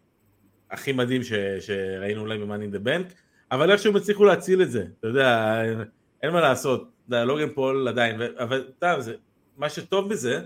[0.71, 3.13] הכי מדהים ש, שראינו אולי ב-Money in the Bank,
[3.51, 5.61] אבל איכשהו הם הצליחו להציל את זה, אתה יודע,
[6.23, 9.01] אין מה לעשות, לוגן פול עדיין, אבל אתה יודע,
[9.57, 10.41] מה שטוב בזה,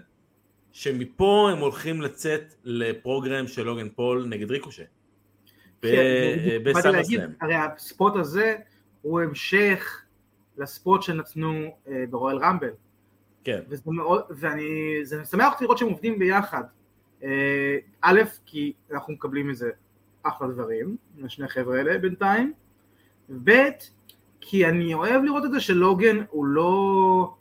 [0.72, 4.84] שמפה הם הולכים לצאת ל program של לוגן פול נגד ריקושה.
[5.82, 5.90] כן,
[6.64, 7.30] בסאמרסלאם.
[7.42, 8.56] הרי ה spot הזה
[9.02, 10.02] הוא המשך
[10.58, 12.70] ל spot שנתנו אה, ברואל רמבל.
[13.44, 13.62] כן.
[13.70, 16.64] וזה מאוד, ואני, זה משמח אותי לראות שהם עובדים ביחד.
[17.24, 19.70] אה, א', כי אנחנו מקבלים מזה
[20.24, 22.54] אחלה דברים, לשני חבר'ה האלה בינתיים,
[23.44, 23.70] ב',
[24.42, 27.34] כי אני אוהב לראות את זה שלוגן הוא לא,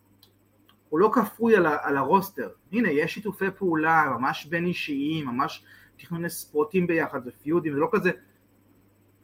[0.88, 5.64] הוא לא כפוי על, על הרוסטר, הנה יש שיתופי פעולה ממש בין אישיים, ממש
[5.96, 8.10] תכנוני ספוטים ביחד ופיודים, זה לא כזה,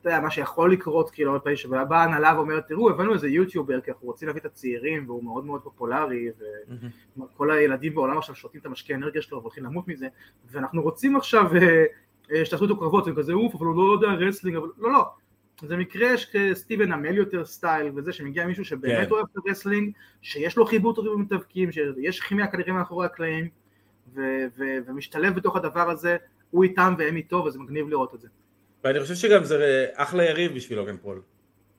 [0.05, 3.81] אתה יודע, מה שיכול לקרות כאילו הרבה פעמים שבאה הנהלה ואומרת תראו הבאנו איזה יוטיובר
[3.81, 6.29] כי אנחנו רוצים להביא את הצעירים והוא מאוד מאוד פופולרי
[7.17, 10.09] וכל הילדים בעולם עכשיו שותים את המשקי האנרגיה שלו והולכים למות מזה
[10.51, 11.85] ואנחנו רוצים עכשיו אה,
[12.33, 15.05] אה, שתעשו איתו קרבות וכזה אוף אבל הוא לא יודע wrestling אבל לא לא
[15.69, 16.09] זה מקרה
[16.55, 19.15] סטיבן עמל יותר style וזה שמגיע מישהו שבאמת כן.
[19.15, 23.49] אוהב את ה wrestling שיש לו חיבור טובים במתאבקים שיש כימיה כנראה מאחורי הקלעים
[24.87, 26.17] ומשתלב בתוך הדבר הזה
[26.51, 28.29] הוא איתם והם איתו וזה מגניב לראות את זה
[28.85, 31.21] ואני חושב שגם זה אחלה יריב בשביל לוגן פול,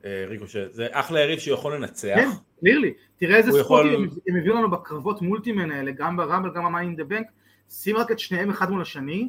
[0.04, 2.14] אה, ריקושה, זה אחלה יריב שהוא יכול לנצח.
[2.16, 2.28] כן,
[2.60, 4.20] clearly, תראה איזה ספוטים יכול...
[4.28, 7.26] הם הביאו לנו בקרבות multi-man האלה, גם ברמבל, גם במיינד דה בנק,
[7.70, 9.28] שים רק את שניהם אחד מול השני,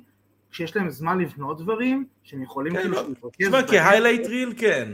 [0.52, 2.96] כשיש להם זמן לבנות דברים, שהם יכולים כן, כאילו...
[3.24, 3.30] לא.
[3.40, 4.90] תשמע, כהיילייט ריל כן.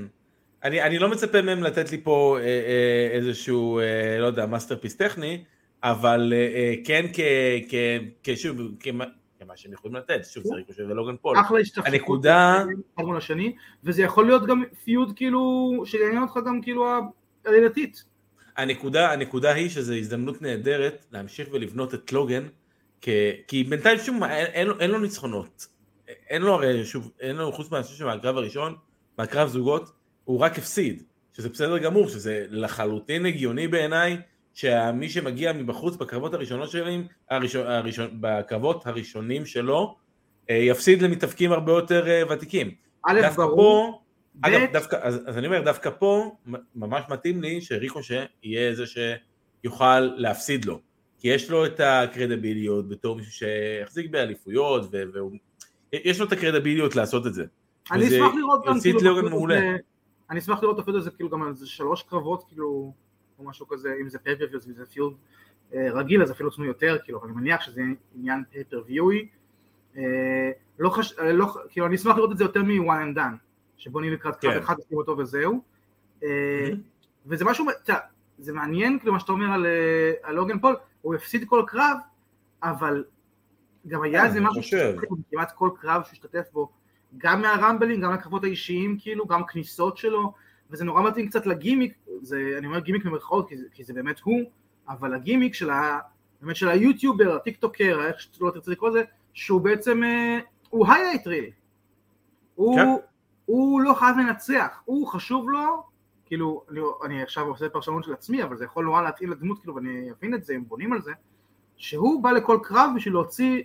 [0.64, 4.96] אני, אני לא מצפה מהם לתת לי פה אה, אה, איזשהו, אה, לא יודע, masterpiece
[4.96, 5.44] טכני,
[5.84, 7.20] אבל אה, אה כן כ...
[7.70, 7.76] כ,
[8.24, 8.58] כ שוב,
[9.48, 11.40] מה שהם יכולים לתת, שוב זה ריקושה ולוגן פול.
[11.40, 11.94] אחלה השתפשפות.
[11.94, 12.64] הנקודה...
[12.96, 16.86] אחד מול השני, וזה יכול להיות גם feud כאילו, שיעניין אותך גם כאילו
[17.46, 18.04] העלילתית.
[18.58, 22.44] הנקודה, הנקודה היא שזו הזדמנות נהדרת להמשיך ולבנות את לוגן,
[23.48, 25.68] כי בינתיים שוב, אין, אין, אין לו ניצחונות.
[26.08, 28.76] אין לו הרי, שוב, אין לו חוץ מהשני שמהקרב הראשון,
[29.18, 29.92] מהקרב זוגות,
[30.24, 34.18] הוא רק הפסיד, שזה בסדר גמור, שזה לחלוטין הגיוני בעיניי,
[34.54, 39.96] שמי שמגיע מבחוץ בקרבות הראשונות שלהם, הראשון, הראשון, בקרבות הראשונים שלו,
[40.50, 42.72] אה, יפסיד למתאבקים הרבה יותר אה, ותיקים.
[43.06, 43.56] א', ברור.
[43.56, 44.00] פה,
[44.42, 46.36] אגב, דווקא, אז, אז אני אומר, דווקא פה
[46.76, 48.84] ממש מתאים לי שריקושה יהיה זה
[49.64, 50.93] שיוכל להפסיד לו.
[51.24, 54.94] כי יש לו את הקרדיביליות בתור מישהו שהחזיק באליפויות,
[55.94, 57.46] ויש לו את הקרדיביליות לעשות את זה.
[57.92, 59.48] אני אשמח לראות גם כאילו,
[60.30, 62.94] אני אשמח לראות אפילו זה כאילו גם על זה שלוש קרבות כאילו
[63.40, 65.16] או משהו כזה, אם זה pay-per-views וזה feud
[65.74, 67.82] אה, רגיל אז אפילו תנו יותר, כאילו, אבל אני מניח שזה
[68.16, 69.28] עניין pay-per-viewאי,
[69.98, 71.20] אה, לא חש...
[71.20, 73.38] אה, לא, כאילו אני אשמח לראות את זה יותר מ-one and done,
[73.78, 74.60] שבוא נהיה לקראת קרב כן.
[74.60, 75.62] אחד, נשים אותו וזהו,
[77.26, 77.66] וזה משהו,
[78.38, 79.66] זה מעניין כאילו מה שאתה אומר על,
[80.24, 81.98] על לוגן פול, הוא הפסיד כל קרב,
[82.64, 83.04] אבל
[83.88, 84.80] גם היה איזה משהו
[85.32, 86.70] כמעט כל קרב שהוא השתתף בו,
[87.18, 90.34] גם מהרמבלים, גם מהקרבות האישיים, כאילו, גם כניסות שלו,
[90.70, 94.42] וזה נורא מתאים קצת לגימיק, זה, אני אומר גימיק במרכאות כי, כי זה באמת הוא,
[94.90, 96.00] אבל הגימיק של, ה,
[96.42, 100.40] באמת של היוטיובר, הטיקטוקר, איך שלא תרצה לקרוא לזה, שהוא בעצם, אה,
[100.70, 101.50] הוא highlight reel,
[102.56, 102.88] הוא, כן.
[103.46, 105.84] הוא לא חייב לנצח, הוא חשוב לו,
[106.34, 110.12] כאילו, אני, עכשיו עושה פרשנות של עצמי, אבל זה יכול נורא להתאים לדמות, כאילו, ואני
[110.12, 111.12] אבין את זה, הם בונים על זה,
[111.78, 113.64] שהוא בא לכל קרב בשביל להוציא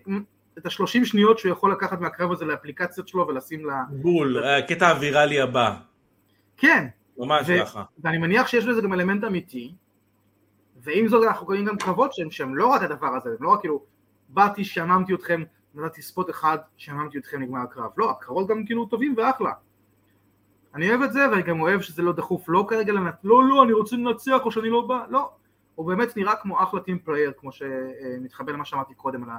[0.59, 3.83] את השלושים שניות שהוא יכול לקחת מהקרב הזה לאפליקציות שלו ולשים לה...
[3.91, 5.77] בול, הקטע הוויראלי הבא.
[6.57, 6.87] כן,
[7.19, 7.85] ממש ו- ככה.
[7.99, 9.75] ואני מניח שיש לזה גם אלמנט אמיתי,
[10.77, 13.61] ועם זאת אנחנו קוראים גם קרבות שהם, שהם לא רק הדבר הזה, הם לא רק
[13.61, 13.83] כאילו,
[14.29, 15.43] באתי, שעממתי אתכם,
[15.75, 17.91] נתתי spot אחד, שעממתי אתכם, נגמר הקרב.
[17.97, 19.53] לא, הקרבות גם כאילו טובים ואחלה.
[20.75, 23.63] אני אוהב את זה, ואני גם אוהב שזה לא דחוף לא כרגע לנצח, לא, לא,
[23.65, 25.31] אני רוצה לנצח או שאני לא בא, לא.
[25.75, 29.31] הוא באמת נראה כמו אחלה team player, כמו שמתחבר למה שאמרתי קודם על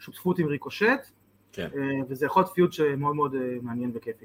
[0.00, 1.10] השותפות עם ריקושט,
[1.52, 1.68] כן.
[1.76, 4.24] אה, וזה יכול להיות feud שמאוד מאוד אה, מעניין וכיפי.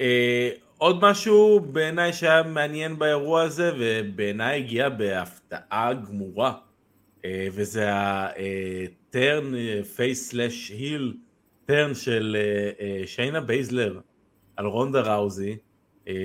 [0.00, 6.54] אה, עוד משהו בעיניי שהיה מעניין באירוע הזה, ובעיניי הגיע בהפתעה גמורה,
[7.24, 9.52] אה, וזה ה turn
[9.96, 11.14] face slash heel,
[11.66, 12.36] turn של
[12.80, 14.00] אה, שיינה בייזלר
[14.58, 15.56] על רונדה ראוזי,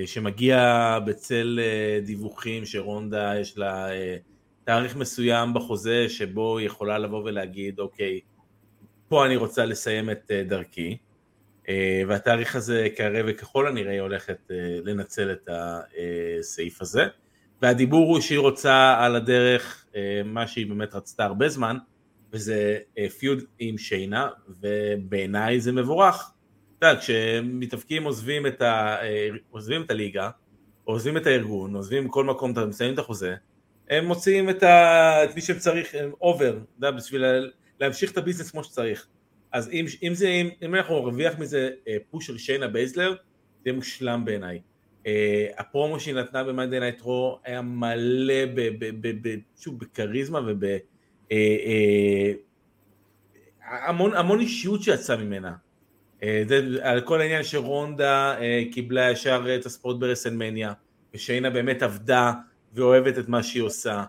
[0.06, 1.60] שמגיע בצל
[2.04, 3.88] דיווחים שרונדה יש לה
[4.64, 8.20] תאריך מסוים בחוזה שבו היא יכולה לבוא ולהגיד אוקיי,
[9.08, 10.96] פה אני רוצה לסיים את דרכי.
[11.68, 17.06] אה, והתאריך הזה כרגע וככל הנראה היא הולכת אה, לנצל את הסעיף הזה.
[17.62, 21.76] והדיבור הוא שהיא רוצה על הדרך אה, מה שהיא באמת רצתה הרבה זמן,
[22.32, 22.78] וזה
[23.18, 26.30] פיוד עם שיינה, ובעיניי זה מבורך.
[26.84, 28.96] אתה יודע, כשמתאבקים עוזבים את, ה...
[29.50, 30.30] עוזבים את הליגה,
[30.84, 33.34] עוזבים את הארגון, עוזבים כל מקום, מסיימים את החוזה,
[33.90, 35.24] הם מוציאים את, ה...
[35.24, 37.24] את מי שהם צריך, over, אתה יודע, בשביל
[37.80, 39.06] להמשיך את ה business כמו שצריך.
[39.52, 43.14] אז אם, אם, זה, אם, אם אנחנו נרוויח מזה אה, push של שיינה בייזלר,
[43.64, 44.60] זה מושלם בעיניי.
[45.06, 50.40] אה, הפרומו שהיא נתנה במאנדי נייט רו היה מלא ב, ב, ב, ב, שוב בכריזמה
[50.46, 50.64] וב...
[50.64, 50.78] אה,
[51.32, 52.32] אה,
[53.86, 55.52] המון, המון אישיות שיצאה ממנה.
[56.24, 60.72] אה, זה על כל העניין שרונדה אה, קיבלה ישר את הספוט ברסלמניה,
[61.14, 62.32] ושיינה באמת עבדה
[62.72, 64.04] ואוהבת את מה שהיא עושה.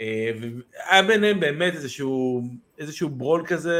[0.00, 2.42] אה, והיה ביניהם באמת איזשהו,
[2.78, 3.76] איזשהו brawl כזה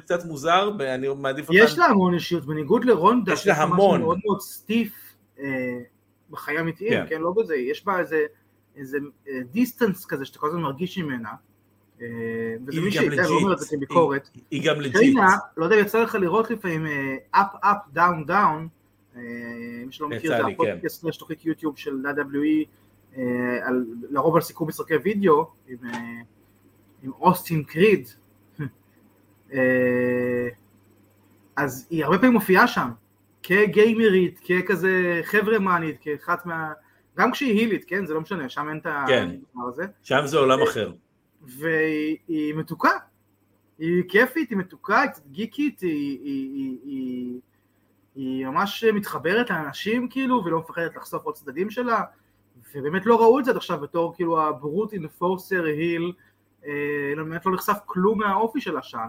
[0.00, 1.58] קצת מוזר, ואני מעדיף אותה.
[1.58, 4.00] יש לה המון אישיות, בניגוד לרונדה, יש לה המון.
[4.00, 4.92] מאוד מאוד stiff
[6.30, 7.06] בחיי אמיתיים, כן.
[7.08, 8.24] כן, לא בזה, יש בה איזה,
[8.76, 8.98] איזה
[9.50, 11.30] דיסטנס כזה שאתה כל הזמן מרגיש ממנה.
[12.66, 14.30] וזה מי שייתן, לא אומר את זה כביקורת.
[14.50, 14.94] היא גם legit.
[14.94, 16.86] קרינה, לא יודע, יצא לך לראות לפעמים
[17.30, 18.68] אפ אפ דאון דאון,
[19.86, 23.20] מי שלא מכיר, זה הפודקאסט יש תוכנית יוטיוב של WWE,
[24.10, 25.46] לרוב על סיכום משחקי וידאו,
[27.02, 28.08] עם אוסטין קריד,
[31.56, 32.90] אז היא הרבה פעמים מופיעה שם,
[33.42, 36.72] כגיימרית, ככזה חברמנית, כאחת מה...
[37.16, 38.06] גם כשהיא הילית, כן?
[38.06, 39.84] זה לא משנה, שם אין את הדבר הזה.
[40.02, 40.92] שם זה עולם אחר.
[41.42, 42.90] והיא מתוקה,
[43.78, 47.40] היא כיפית, היא מתוקה, היא קצת גיקית, היא, היא, היא, היא,
[48.14, 52.02] היא ממש מתחברת לאנשים כאילו, ולא מפחדת לחשוף עוד צדדים שלה,
[52.74, 56.12] ובאמת לא ראו את זה עד עכשיו בתור כאילו ה brute enforcer heel,
[56.66, 59.08] אה, באמת לא נחשף כלום מהאופי שלה שם,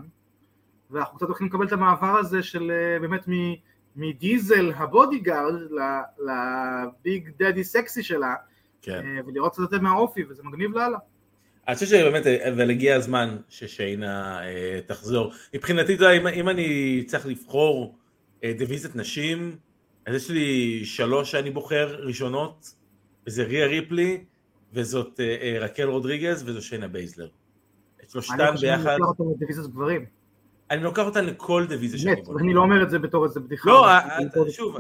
[0.91, 3.33] ואנחנו קצת הולכים לקבל את המעבר הזה של אה, באמת מ...
[3.95, 5.53] מדיזל ה bodyguard
[6.17, 8.35] ל Big Daddy Sexy שלה,
[8.81, 9.01] כן.
[9.05, 10.97] אה, ולראות קצת יותר מהאופי, וזה מגניב לאללה.
[11.71, 15.31] אני חושב שבאמת, אבל הגיע הזמן ששיינה אה, תחזור.
[15.53, 17.95] מבחינתי, אתה יודע, אם, אם אני צריך לבחור
[18.43, 19.55] אה, דיוויזיית נשים,
[20.05, 22.75] אז יש לי שלוש שאני בוחר ראשונות,
[23.27, 24.23] וזה ריה ריפלי,
[24.73, 27.27] וזאת אה, אה, רקל רודריגז, וזו שיינה בייזלר.
[28.03, 28.67] את שלושתן ביחד...
[28.67, 30.05] אני חושב שאני לוקח אותן לדיוויזיות גברים.
[30.71, 32.39] אני לוקח אותן לכל דיוויזיה שאני בוחר.
[32.39, 33.69] אני לא אומר את זה בתור איזה בדיחה.
[33.69, 34.17] לא, אה,
[34.49, 34.77] שוב...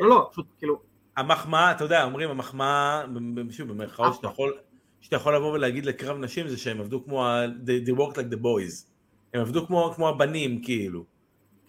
[0.00, 0.80] לא, לא, פשוט כאילו...
[1.16, 3.04] המחמאה, אתה יודע, אומרים המחמאה,
[3.50, 4.52] שוב, במרכאות שאתה יכול...
[5.00, 8.32] שאתה יכול לבוא ולהגיד לקרב נשים זה שהם עבדו כמו, ה- they, they worked like
[8.34, 8.86] the boys,
[9.34, 11.04] הם עבדו כמו, כמו הבנים כאילו.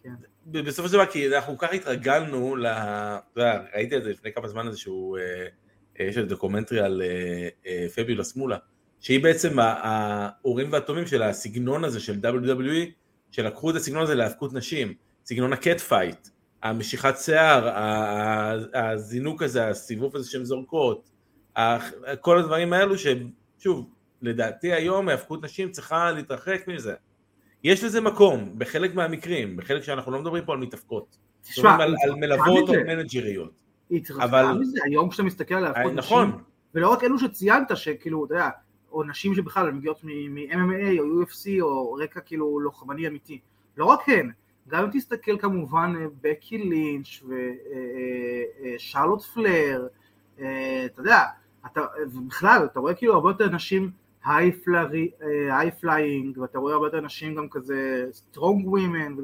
[0.03, 0.13] כן.
[0.51, 2.65] בסופו של דבר כי אנחנו כל כך התרגלנו, ל...
[2.65, 5.21] אתה יודע, ראיתי את זה לפני כמה זמן איזשהו, אה,
[5.99, 8.57] אה, יש איזה דוקומנטרי על אה, אה, פביולוס מולה,
[8.99, 12.89] שהיא בעצם האורים והתומים של הסגנון הזה של WWE,
[13.31, 14.93] שלקחו את הסגנון הזה להאבקות נשים,
[15.25, 16.27] סגנון ה cat fight,
[16.63, 17.69] המשיכת שיער,
[18.73, 21.09] הזינוק הזה, הסיבוב הזה שהן זורקות,
[22.21, 23.89] כל הדברים האלו ששוב,
[24.21, 26.93] לדעתי היום האבקות נשים צריכה להתרחק מזה.
[27.63, 31.17] יש לזה מקום בחלק מהמקרים, בחלק שאנחנו לא מדברים פה על מתאבקות.
[31.41, 33.63] תשמע, על, על מלוות או מנג'ריות.
[33.89, 36.27] היא התרחקה מזה, היום כשאתה מסתכל על האבקות נכון.
[36.27, 36.41] נשים,
[36.75, 38.49] ולא רק אלו שציינת, שכאילו, אתה יודע,
[38.91, 43.39] או נשים שבכלל מגיעות מ-MMA או UFC או רקע כאילו לוחמני אמיתי,
[43.77, 44.31] לא רק הן,
[44.67, 47.23] גם אם תסתכל כמובן בקי לינץ'
[48.75, 49.87] ושרלוט פלר,
[50.35, 50.43] אתה
[50.97, 51.19] יודע,
[51.65, 51.81] אתה,
[52.13, 53.91] ובכלל, אתה רואה כאילו הרבה יותר נשים
[54.25, 59.15] high flying, ואתה רואה הרבה יותר נשים גם כזה strong women,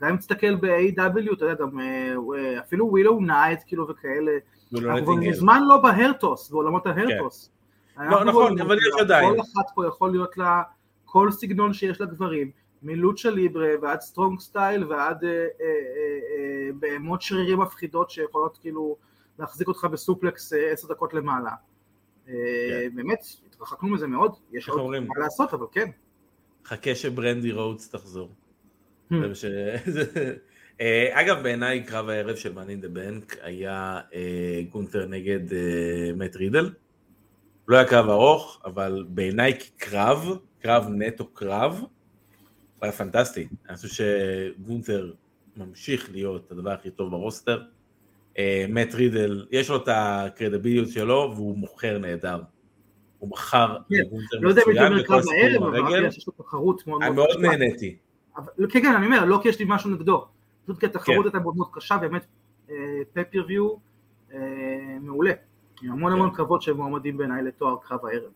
[0.00, 4.32] גם אם תסתכל ב-AEW, אתה יודע, גם אה, אפילו ווילו נייט, כאילו, וכאלה,
[4.74, 7.50] אנחנו כבר מזמן לא ב hair toss, בעולמות ה hair toss.
[7.96, 8.10] כן.
[8.10, 9.28] לא, נכון, אבל יש עדיין.
[9.28, 10.62] כל אחת פה יכול להיות לה
[11.04, 12.50] כל סגנון שיש לגברים,
[12.82, 18.96] מ lucha libre ועד strong style ועד אה, אה, בהמות שרירים מפחידות שיכולות כאילו
[19.38, 21.50] להחזיק אותך ב suplex עשר דקות למעלה.
[22.26, 22.32] כן.
[22.94, 25.90] באמת, התרחקנו מזה מאוד, יש עוד מה לעשות, אבל כן.
[26.64, 28.30] חכה שברנדי רודס תחזור.
[29.12, 29.14] Hmm.
[30.80, 35.40] אה, אגב, בעיניי קרב הערב של Money in the Bank היה אה, גונטר נגד
[36.16, 36.70] מת רידל.
[37.68, 41.80] לא היה קרב ארוך, אבל בעיניי כקרב, קרב נטו קרב,
[42.80, 43.48] היה פנטסטי.
[43.68, 45.12] אני חושב שגונטר
[45.56, 47.62] ממשיך להיות הדבר הכי טוב ברוסטר.
[48.68, 52.40] מאט אה, רידל, יש לו את הקרדיביליות שלו והוא מוכר נהדר.
[53.18, 54.02] הוא מכר כן,
[54.40, 57.38] לא יודע הייתי אומר קרב הערב, אבל יש לו תחרות מאוד מאוד קשה.
[57.40, 57.96] מאוד נהניתי.
[58.58, 60.26] כן, כן, אני אומר, לא כי יש לי משהו נגדו.
[60.64, 61.24] פשוט כי התחרות כן.
[61.24, 62.26] הייתה מאוד מאוד קשה, באמת
[63.12, 63.68] פפריוויו
[64.32, 65.32] אה, אה, מעולה.
[65.82, 66.36] עם המון המון כן.
[66.36, 68.30] קרבות שהם מועמדים בעיניי לתואר קרב הערב.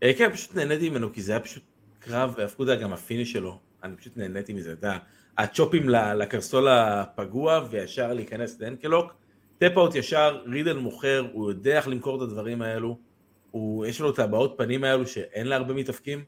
[0.00, 1.62] כן, פשוט נהניתי ממנו, כי זה היה פשוט
[1.98, 4.98] קרב, ואפילו גם הפיני שלו, אני פשוט נהניתי מזה, אתה יודע.
[5.38, 9.12] הצ'ופים לקרסול הפגוע וישר להיכנס לאנקלוק.
[9.58, 12.98] טפאוט ישר, רידל מוכר, הוא יודע איך למכור את הדברים האלו,
[13.50, 16.24] הוא, יש לו את הבעות פנים האלו שאין לה הרבה מתאפקים,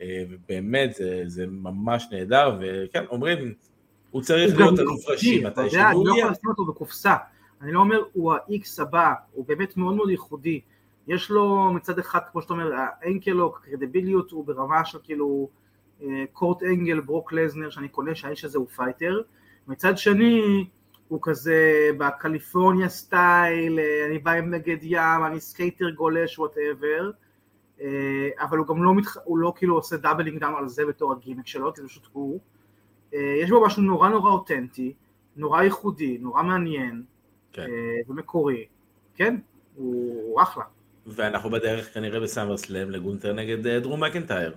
[0.00, 3.54] אה, ובאמת זה, זה ממש נהדר, וכן, אומרים,
[4.10, 5.90] הוא צריך הוא להיות אלוף ראשי מתי שהוא יהיה.
[5.90, 7.16] אני לא יכול לשים אותו בקופסה,
[7.62, 10.60] אני לא אומר הוא ה-X הבא, הוא באמת מאוד מאוד ייחודי,
[11.08, 12.70] יש לו מצד אחד, כמו שאתה אומר,
[13.02, 15.48] ה ankle lock, קרדיביליות הוא ברמה של כאילו
[16.32, 19.22] קורט אנגל, ברוק לזנר, שאני קונה שהאיש הזה הוא פייטר,
[19.68, 20.66] מצד שני
[21.08, 27.10] הוא כזה ב California style, אה, אני בא עם בגד ים, אני סקייטר גולש whatever,
[27.80, 29.16] אה, אבל הוא גם לא, מתח...
[29.24, 32.40] הוא לא כאילו עושה doubling down על זה בתור הגימיק שלו, כי זה פשוט הוא.
[33.14, 34.92] אה, יש בו משהו נורא נורא אותנטי,
[35.36, 37.02] נורא ייחודי, נורא מעניין
[37.52, 37.66] כן.
[38.08, 38.64] ומקורי,
[39.14, 39.36] כן,
[39.74, 40.64] הוא, הוא אחלה.
[41.06, 44.54] ואנחנו בדרך כנראה בסאמר סלאם לגונטר נגד דרום מקנטייר.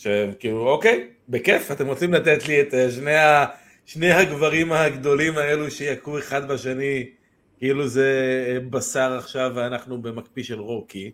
[0.00, 3.46] שכאילו אוקיי, בכיף, אתם רוצים לתת לי את שני ה...
[3.86, 7.10] שני הגברים הגדולים האלו שיכו אחד בשני,
[7.58, 11.10] כאילו זה אה, בשר עכשיו ואנחנו במקפיא של רוקי.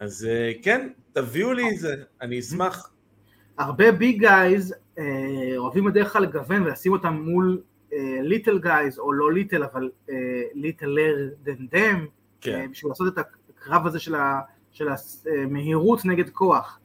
[0.00, 2.90] אז אה, כן, תביאו לי את זה, אני אשמח.
[3.58, 5.04] הרבה ביג גייז אה,
[5.56, 7.62] אוהבים בדרך כלל לגוון ולשים אותם מול
[8.22, 9.90] little guys, או לא little, אבל
[10.54, 12.06] littler than them,
[12.40, 13.24] בשביל לעשות את
[13.58, 13.98] הקרב הזה
[14.72, 14.88] של
[15.26, 16.78] המהירות נגד כוח.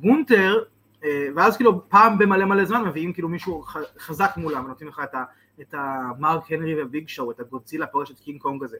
[0.00, 0.64] גונטר
[1.04, 3.64] אה, ואז כאילו פעם במלא מלא זמן מביאים כאילו מישהו
[3.98, 5.24] חזק מולם ונותנים לך את, ה,
[5.60, 8.76] את המרק הנרי וביג שואו, את הגודזילה פוגש את קינג קונג הזה.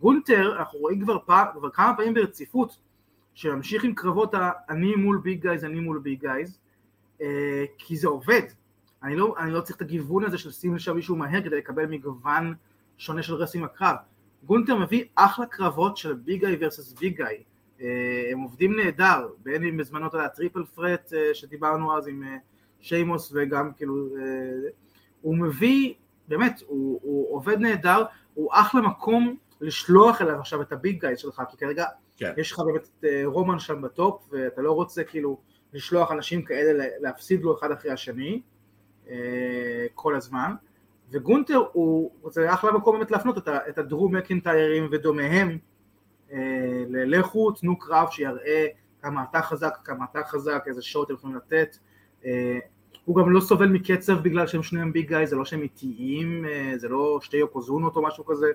[0.00, 2.78] גונטר, אנחנו רואים כבר, פעם, כבר כמה פעמים ברציפות
[3.34, 4.34] שממשיך עם קרבות
[4.68, 6.58] אני מול big guys, אני מול big guys,
[7.22, 8.42] אה, כי זה עובד.
[9.02, 11.86] אני לא, אני לא צריך את הגיוון הזה של לשים לשם מישהו מהר כדי לקבל
[11.86, 12.54] מגוון
[12.98, 13.96] שונה של רסים הקרב.
[14.44, 17.42] גונטר מביא אחלה קרבות של big guy versus big guy.
[17.80, 22.22] אה, הם עובדים נהדר, בין אם בזמנו אתה יודע, triple threat אה, שדיברנו אז עם
[22.22, 22.36] אה,
[22.80, 23.94] שיימוס וגם כאילו,
[25.20, 25.94] הוא מביא,
[26.28, 31.18] באמת, הוא, הוא עובד נהדר, הוא אחלה מקום לשלוח אליו עכשיו את ה big guys
[31.18, 31.84] שלך, כי כרגע
[32.16, 32.32] כן.
[32.36, 35.38] יש לך באמת את רומן שם בטופ, ואתה לא רוצה כאילו
[35.72, 38.42] לשלוח אנשים כאלה להפסיד לו אחד אחרי השני
[39.94, 40.54] כל הזמן,
[41.10, 45.58] וגונטר הוא, זה אחלה מקום באמת להפנות את הדרו מקינטיירים ודומיהם
[46.88, 48.66] לכו תנו קרב שיראה
[49.02, 51.76] כמה אתה חזק, כמה אתה חזק, איזה שעות אתם יכולים לתת.
[52.24, 52.58] אה,
[53.04, 56.72] הוא גם לא סובל מקצב בגלל שהם שניהם ביג גאי, זה לא שהם איטיים, אה,
[56.76, 58.46] זה לא שתי יוקוזונות או משהו כזה.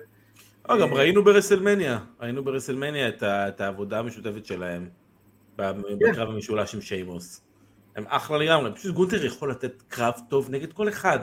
[0.68, 4.88] גם ראינו ברסלמניה, ראינו ברסלמניה את העבודה המשותפת שלהם
[5.56, 5.72] כן.
[5.98, 7.42] בקרב המשולש עם שיימוס.
[7.96, 11.18] הם אחלה לגמרי, פשוט גונטר יכול לתת קרב טוב נגד כל אחד.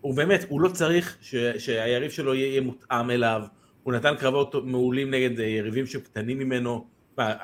[0.00, 1.16] הוא באמת, הוא לא צריך
[1.58, 3.42] שהיריב שלו יהיה מותאם אליו,
[3.86, 6.86] הוא נתן קרבות מעולים נגד אה, יריבים שהם קטנים ממנו,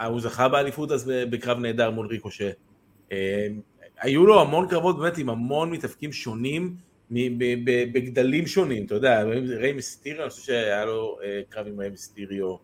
[0.06, 2.50] הוא זכה באליפות אז בקרב נהדר מול ריקושה.
[3.12, 3.46] אה,
[4.00, 6.76] היו לו המון קרבות באמת עם המון מתאפקים שונים,
[7.92, 9.22] בגדלים שונים, אתה יודע,
[9.56, 12.56] ריי מיסטיריו, אני חושב שהיה לו אה, קרב עם ריי מיסטיריו,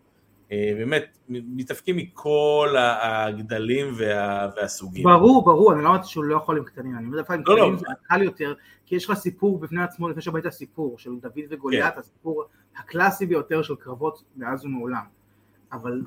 [0.49, 5.03] באמת, מתאבקים מכל הגדלים וה, והסוגים.
[5.03, 7.73] ברור, ברור, אני לא אמרתי שהוא לא יכול עם קטנים, אני אומר לפעמים לא, קטנים
[7.73, 7.79] לא.
[7.79, 8.53] זה קל יותר,
[8.85, 11.99] כי יש לך סיפור בפני עצמו לפני שבאת סיפור של דוד וגוליית, כן.
[11.99, 12.45] הסיפור
[12.79, 15.03] הקלאסי ביותר של קרבות מאז ומעולם.
[15.71, 16.01] אבל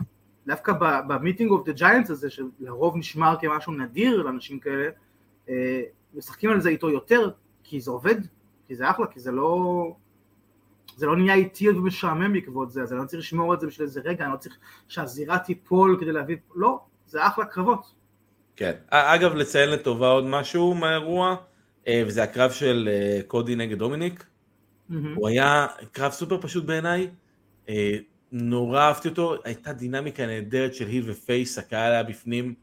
[0.46, 0.72] דווקא
[1.08, 4.88] ב meeting of the giants הזה, שלרוב נשמר כמשהו נדיר לאנשים כאלה,
[5.48, 5.82] אה,
[6.14, 7.30] משחקים על זה איתו יותר,
[7.64, 8.16] כי זה עובד,
[8.66, 9.94] כי זה אחלה, כי זה לא...
[10.96, 13.86] זה לא נהיה איטי ומשעמם בעקבות זה, אז אני לא צריך לשמור את זה בשביל
[13.86, 14.56] איזה רגע, אני לא צריך
[14.88, 16.36] שהזירה תיפול כדי להביא...
[16.54, 17.92] לא, זה אחלה קרבות.
[18.56, 18.72] כן.
[18.88, 21.36] אגב, לציין לטובה עוד משהו מהאירוע,
[21.88, 24.24] אה, וזה הקרב של אה, קודי נגד דומיניק.
[24.92, 25.16] Mm-hmm.
[25.16, 27.10] הוא היה קרב סופר פשוט בעיניי,
[27.68, 27.96] אה,
[28.32, 32.54] נורא אהבתי אותו, הייתה דינמיקה נהדרת של היל ופייס, הקהל היה בפנים,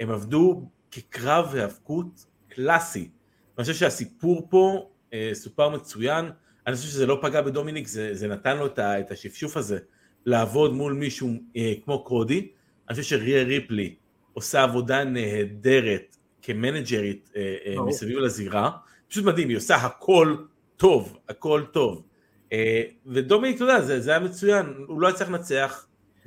[0.00, 3.10] הם עבדו כקרב היאבקות קלאסי.
[3.58, 4.90] אני חושב שהסיפור פה
[5.32, 6.30] סופר מצוין,
[6.66, 9.78] אני חושב שזה לא פגע בדומיניק, זה, זה נתן לו את השפשוף הזה
[10.26, 11.30] לעבוד מול מישהו
[11.84, 12.48] כמו קודי.
[12.88, 13.94] אני חושב שריה ריפלי
[14.32, 17.30] עושה עבודה נהדרת כמנג'רית
[17.86, 18.70] מסביב לזירה,
[19.08, 20.36] פשוט מדהים, היא עושה הכל
[20.76, 22.02] טוב, הכל טוב.
[22.52, 25.86] אה, ודומיניק, אתה יודע, זה, זה היה מצוין, הוא לא יצטרך לנצח.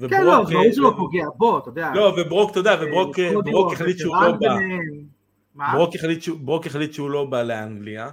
[0.10, 1.92] כן, לא, זה ברור שלא פוגע, בוא, אתה יודע.
[1.96, 4.58] לא, וברוק, אתה יודע, אה, וברוק ברוק החליט שהוא לא בא.
[5.74, 8.10] ברוק החליט, ברוק החליט שהוא לא בא לאנגליה,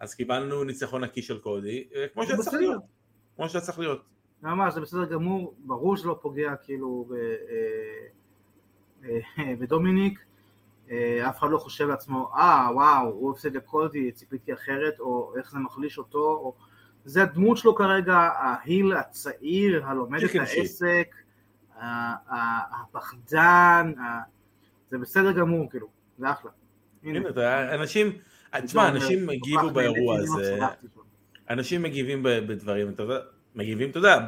[0.00, 2.82] אז קיבלנו ניצחון נקי של קודי, אה, כמו שהיה צריך להיות.
[3.36, 4.02] כמו שהיה צריך להיות.
[4.42, 7.08] ממש, זה בסדר גמור, ברור שלא פוגע כאילו
[9.60, 10.18] בדומיניק.
[10.90, 15.50] אה, אף אחד לא חושב לעצמו, אה וואו, הוא הפסיד לקודי, ציפיתי אחרת, או איך
[15.50, 16.54] זה מחליש אותו, או...
[17.06, 21.14] זה הדמות שלו כרגע, ההיל הצעיר, הלומד את העסק,
[22.70, 23.92] הפחדן,
[24.90, 25.86] זה בסדר גמור, כאילו,
[26.18, 26.50] זה אחלה.
[27.02, 27.20] הנה,
[27.74, 28.12] אנשים,
[28.64, 30.58] תשמע, אנשים הגיבו באירוע הזה,
[31.50, 33.18] אנשים מגיבים בדברים, אתה יודע,
[33.54, 34.26] מגיבים, אתה יודע,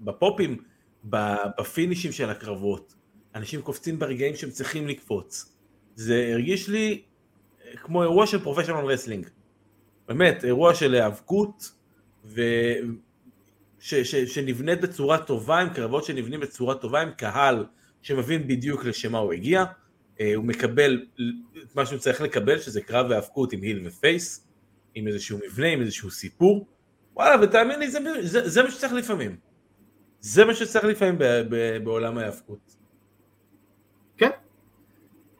[0.00, 0.56] בפופים,
[1.04, 2.94] בפינישים של הקרבות,
[3.34, 5.56] אנשים קופצים ברגעים שהם צריכים לקפוץ.
[5.94, 7.02] זה הרגיש לי
[7.76, 9.26] כמו אירוע של professional wrestling.
[10.08, 11.72] באמת, אירוע של היאבקות,
[12.24, 12.42] ו...
[13.78, 13.94] ש...
[13.94, 14.14] ש...
[14.14, 17.66] שנבנית בצורה טובה, עם קרבות שנבנים בצורה טובה, עם קהל
[18.02, 19.64] שמבין בדיוק לשם מה הוא הגיע,
[20.20, 21.06] אה, הוא מקבל
[21.62, 24.48] את מה שהוא צריך לקבל, שזה קרב היאבקות עם heel ו face,
[24.94, 26.66] עם איזשהו מבנה, עם איזשהו סיפור,
[27.14, 29.36] וואלה, ותאמין לי, זה, זה, זה מה שצריך לפעמים.
[30.20, 32.76] זה מה שצריך לפעמים ב, ב, בעולם ההאבקות.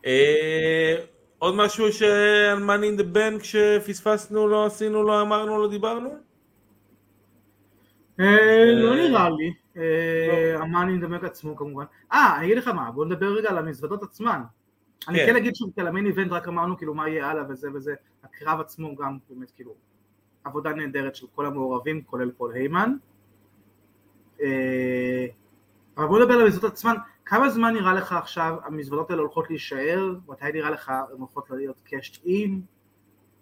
[0.07, 0.97] אה,
[1.39, 6.11] עוד משהו שעל money in the bank שפספסנו, לא עשינו, לא אמרנו, לא דיברנו?
[8.21, 9.53] אה, לא נראה לי.
[10.59, 11.85] המאני נדמק עצמו כמובן.
[12.13, 14.43] אה, אני אגיד לך מה, בוא נדבר רגע על המזוודות עצמן.
[15.09, 15.27] אני כן.
[15.27, 17.95] כן אגיד שוב, על המיין איבנט רק אמרנו כאילו מה יהיה הלאה וזה וזה,
[18.25, 19.75] הקרב עצמו גם באמת כאילו
[20.45, 22.95] עבודה נהדרת של כל המעורבים, כולל פול היימן.
[24.43, 25.27] אה,
[25.97, 26.95] אבל בוא נדבר על המזוודות עצמן,
[27.25, 30.15] כמה זמן נראה לך עכשיו המזוודות האלה הולכות להישאר?
[30.29, 32.61] מתי נראה לך הן הולכות להיות קאשט אין?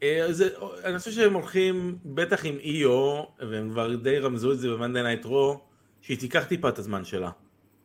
[0.03, 0.49] אה, זה,
[0.85, 5.27] אני חושב שהם הולכים, בטח עם EO, והם כבר די רמזו את זה ב-Monday Night
[5.27, 5.59] Raw,
[6.01, 7.31] שהיא תיקח טיפה את הזמן שלה.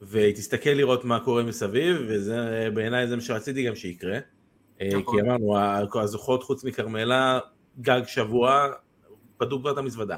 [0.01, 4.19] והיא תסתכל לראות מה קורה מסביב, וזה בעיניי זה מה שרציתי גם שיקרה.
[4.81, 5.15] אה, נכון.
[5.15, 5.57] כי אמרנו,
[6.01, 7.39] הזוכות חוץ מכרמלה,
[7.81, 8.67] גג שבוע,
[9.37, 10.17] פדו כבר את המזוודה.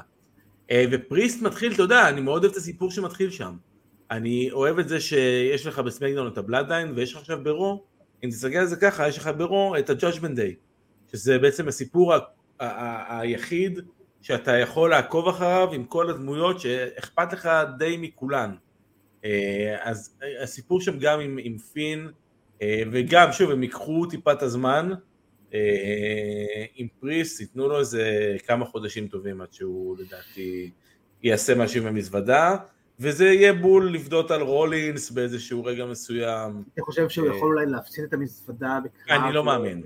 [0.70, 3.56] אה, ופריסט מתחיל, אתה יודע, אני מאוד אוהב את הסיפור שמתחיל שם.
[4.10, 7.84] אני אוהב את זה שיש לך בסמקדאון את הבלאדליין, ויש לך עכשיו ברו,
[8.24, 10.54] אם תסתכל על זה ככה, יש לך ברו את ה-Judgment Day,
[11.12, 12.18] שזה בעצם הסיפור ה-
[12.60, 13.78] ה- ה- היחיד
[14.22, 18.54] שאתה יכול לעקוב אחריו עם כל הדמויות שאכפת לך די מכולן.
[19.24, 22.08] אה, אז הסיפור שם גם עם, עם פין,
[22.62, 24.90] אה, וגם, שוב, הם ייקחו טיפה את הזמן,
[25.54, 30.70] אה, עם פריס, ייתנו לו איזה כמה חודשים טובים עד שהוא לדעתי
[31.22, 32.56] יעשה משהו עם המזוודה,
[33.00, 36.62] וזה יהיה בול לפדות על רולינס באיזשהו רגע מסוים.
[36.74, 39.20] אתה חושב שהוא אה, יכול אולי להפסיד את המזוודה בקרב?
[39.24, 39.82] אני לא מאמין.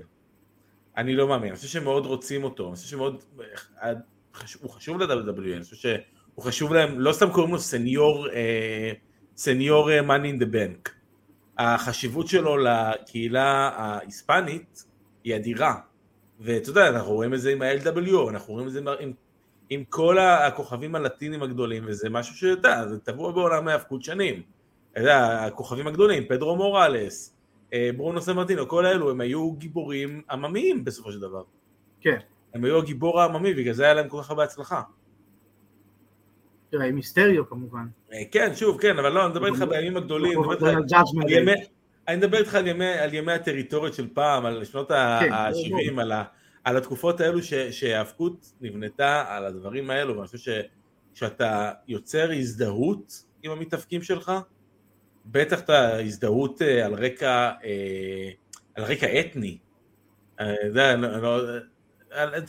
[0.97, 3.23] אני לא מאמין, אני חושב שהם מאוד רוצים אותו, אני חושב שמאוד,
[4.33, 8.91] חשוב- הוא חשוב ל-WWE, אני חושב שהוא חשוב להם, לא סתם קוראים לו סניור, אה,
[9.37, 10.89] סניור אה, money in the bank.
[11.57, 14.83] החשיבות שלו לקהילה ההיספנית
[15.23, 15.75] היא אדירה.
[16.39, 19.13] ואתה יודע, אנחנו רואים את זה עם ה-LWO, אנחנו רואים את זה עם,
[19.69, 24.41] עם, כל הכוכבים הלטינים הגדולים, וזה משהו שאתה יודע, זה טבוע בעולם ההאבקות שנים.
[24.91, 27.35] אתה יודע, הכוכבים הגדולים, פדרו מוראלס,
[27.73, 31.43] אה, ברונו סמרטינו, כל האלו, הם היו גיבורים עממיים בסופו של דבר.
[32.01, 32.17] כן.
[32.53, 34.81] הם היו הגיבור העממי, בגלל זה היה להם כל כך הרבה הצלחה.
[36.69, 37.85] תראה, עם מיסטריו כמובן.
[38.13, 40.39] אה, כן, שוב, כן, אבל לא, אני מדבר איתך בימים הגדולים,
[42.07, 42.67] אני מדבר איתך על.
[43.13, 44.95] ימי- הטריטוריות של פעם, על שנות כן,
[45.33, 46.23] ה-70, על, ה-
[46.63, 50.61] על התקופות האלו ש- שההאבקות נבנתה על הדברים האלו, ואני חושב
[51.13, 54.31] שכשאתה יוצר הזדהות עם המתאבקים שלך,
[55.25, 58.29] בטח את ההזדהות אה, על רקע, אה,
[58.75, 59.57] על רקע אתני.
[60.39, 61.39] אה, לא- לא-
[62.15, 62.39] אבל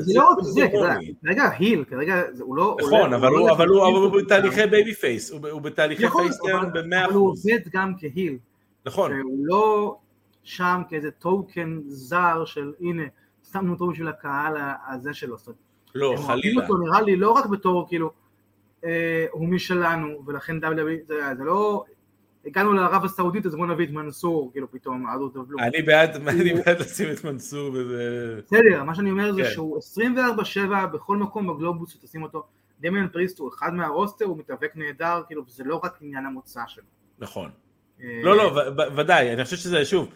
[0.00, 1.14] זה לא רק זה, הומני.
[1.24, 2.76] כרגע heel, כרגע הוא לא...
[2.80, 3.16] נכון, לא-
[3.52, 7.46] אבל לא הוא בתהליכי babyface, הוא בתהליכי נכון, face turn אבל- במאה אבל הוא אחוז.
[7.46, 8.38] עובד גם כהיל.
[8.86, 9.96] נכון, שהוא לא
[10.42, 13.02] שם כאיזה טוקן זר של הנה,
[13.54, 14.56] שמנו אותו בשביל הקהל
[14.88, 15.36] הזה שלו.
[15.94, 16.62] לא, הם אוהבים חלילה.
[16.62, 18.12] אותו נראה לי לא רק בתור כאילו,
[18.84, 21.84] אה, הוא משלנו, ולכן WWE, זה, זה לא,
[22.46, 25.62] הגענו לערב הסעודית אז בוא נביא את מנסור, כאילו פתאום, out of the blue.
[25.62, 28.40] אני בעד, אני בעד לשים את מנסור וזה...
[28.46, 29.50] בסדר, מה שאני אומר זה כן.
[29.50, 32.46] שהוא 24/7 בכל מקום בגלובוס שתשים אותו,
[32.80, 36.84] דמיאן פריסט הוא אחד מהרוסטר, הוא מתאבק נהדר, כאילו, זה לא רק עניין המוצא שלו.
[37.18, 37.50] נכון.
[38.02, 38.60] אה, לא, לא,
[38.96, 40.08] ודאי, אני חושב שזה, שוב,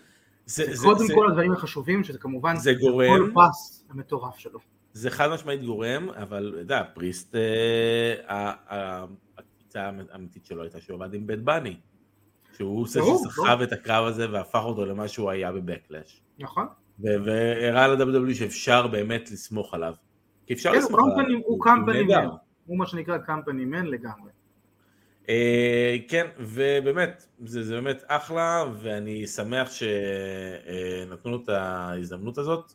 [0.48, 4.58] זה- זה- קודם זה- כל הדברים החשובים, שזה כמובן זה גורם, כל פס המטורף שלו.
[4.92, 8.54] זה חד משמעית גורם, אבל אתה יודע, פריסט, אה,
[9.38, 11.76] הקפיצה האמיתית שלו הייתה שהוא עבד עם בית בני.
[12.56, 16.22] שהוא זה שסחב את הקרב הזה והפך אותו למה שהוא היה בבקלאש.
[16.38, 16.66] נכון?
[16.98, 19.94] והראה ל-WWE שאפשר באמת לסמוך עליו.
[20.46, 21.38] כי אפשר כן, לסמוך עליו.
[21.44, 22.02] הוא קמפני.
[22.02, 22.26] מן.
[22.66, 24.30] הוא מה שנקרא קמפני מן לגמרי.
[25.28, 32.72] אה, כן, ובאמת, זה, זה באמת אחלה, ואני שמח שנתנו לו את ההזדמנות הזאת,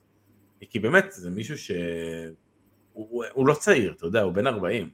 [0.69, 2.35] כי באמת, זה מישהו שהוא
[3.33, 4.89] הוא- לא צעיר, אתה יודע, הוא בן 40.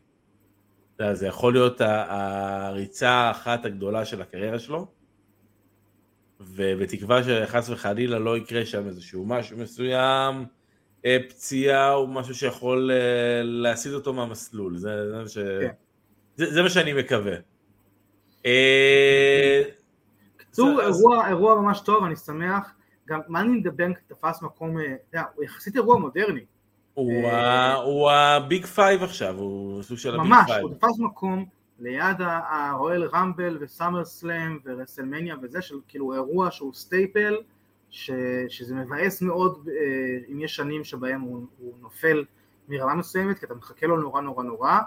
[0.96, 4.88] אתה יודע, זה יכול להיות הריצה האחת הגדולה של הקריירה שלו,
[6.40, 10.46] ובתקווה שחס וחלילה לא יקרה שם איזשהו משהו מסוים,
[11.06, 15.38] אה, פציעה או משהו שיכול אה, להסיט אותו מהמסלול, זה, מה ש...
[15.38, 15.70] כן.
[16.40, 17.36] זה, זה מה שאני מקווה.
[18.46, 19.62] אה,
[20.36, 22.74] בקיצור, אז- אירוע, אירוע ממש טוב, אני שמח.
[23.08, 26.46] גם in the Bank תפס מקום, אה, אתה יודע, הוא יחסית אירוע מודרני.
[26.94, 30.62] הוא אה, הוא ה Big Five עכשיו, הוא סוג של ה Big ממש, Five.
[30.62, 31.46] הוא תפס מקום
[31.80, 37.38] ליד הרויאל ראמבל וסאמר סלאם ורסלמניה וזה, של כאילו אירוע שהוא staple,
[37.90, 38.12] ש,
[38.50, 39.70] שזה מבאס מאוד
[40.32, 42.26] אם יש שנים שבהם הוא, הוא נופל
[42.70, 44.80] מרמה מסוימת, כי אתה מחכה לו נורא נורא נורא,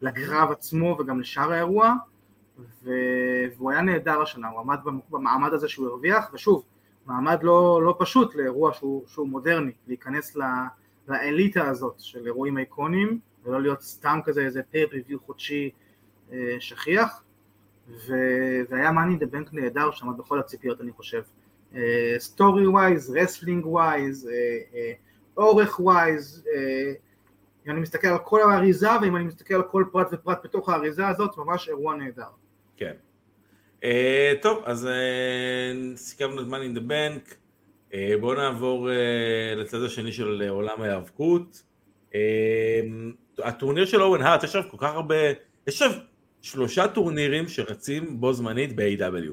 [0.00, 1.94] לקרב עצמו וגם לשאר האירוע,
[2.84, 2.90] ו,
[3.56, 6.64] והוא היה נהדר השנה, הוא עמד במ- במעמד הזה שהוא הרוויח, ושוב,
[7.06, 10.42] מעמד לא, לא פשוט לאירוע שהוא, שהוא מודרני, להיכנס ל,
[11.08, 15.70] לאליטה הזאת של אירועים איקונים, ולא להיות סתם כזה איזה פר ריוויו חודשי
[16.32, 17.22] אה, שכיח,
[18.68, 21.22] והיה Money in the Bank נהדר שעמד בכל הציפיות אני חושב.
[22.18, 24.30] story wise, wrestling wise,
[25.36, 26.44] אורך wise,
[27.68, 31.08] אם אני מסתכל על כל האריזה ואם אני מסתכל על כל פרט ופרט בתוך האריזה
[31.08, 32.28] הזאת, ממש אירוע נהדר.
[32.76, 32.92] כן.
[33.80, 33.84] אה,
[34.42, 37.34] טוב, אז אה, סיכמנו את Money in the Bank,
[37.90, 41.62] אה, בואו נעבור אה, לצד השני של uh, עולם ההיאבקות.
[42.12, 42.14] אה,
[43.38, 45.16] הטורניר של אוון הארט, יש עכשיו כל כך הרבה,
[45.66, 45.92] יש עכשיו
[46.42, 49.32] שלושה טורנירים שרצים בו זמנית ב-AEW.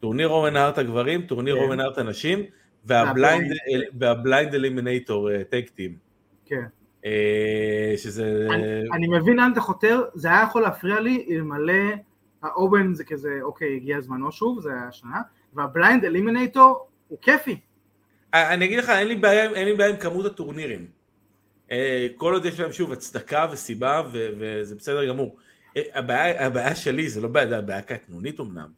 [0.00, 2.42] טורניר אוון הארט הגברים, טורניר אוון הארט הנשים,
[2.84, 5.96] וה Blind Eliminator Tag Team.
[6.44, 6.64] כן.
[7.96, 8.46] שזה...
[8.50, 11.94] אני, אני מבין לאן אתה חותר, זה היה יכול להפריע לי אלמלא
[12.42, 15.20] האוון זה כזה, אוקיי, הגיע זמנו שוב, זה היה השנה,
[15.54, 17.60] וה Blind Eliminator הוא כיפי.
[18.34, 20.86] אני אגיד לך, אין לי בעיה, אין לי בעיה עם כמות הטורנירים.
[22.16, 25.36] כל עוד יש להם שוב הצדקה וסיבה, ו- וזה בסדר גמור.
[25.76, 28.68] הבעיה, הבעיה שלי זה לא בעיה, זה הבעיה קטנונית אמנם,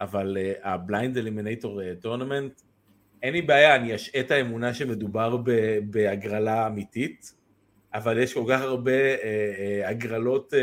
[0.00, 2.60] אבל ה Blind Eliminator Tournament,
[3.22, 5.36] אין לי בעיה, אני אשעה את האמונה שמדובר
[5.84, 7.34] בהגרלה אמיתית,
[7.94, 8.92] אבל יש כל כך הרבה
[9.84, 10.54] הגרלות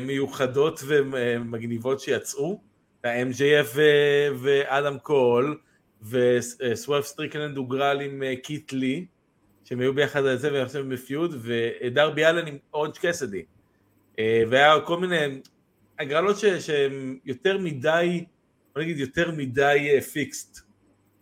[0.00, 2.60] מיוחדות ומגניבות שיצאו,
[3.04, 3.78] ה-MJF
[4.38, 5.58] ואדם קול,
[6.02, 9.06] וסוואב סטריקלנד הוגרל עם קית' לי,
[9.64, 13.42] שהם היו ביחד על זה ועכשיו בפיוד, ודרבי אלין עם אורנג' קסידי.
[14.18, 15.40] והיה כל מיני
[15.98, 18.24] הגרלות שהן יותר מדי,
[18.74, 20.60] בוא נגיד יותר מדי fixed,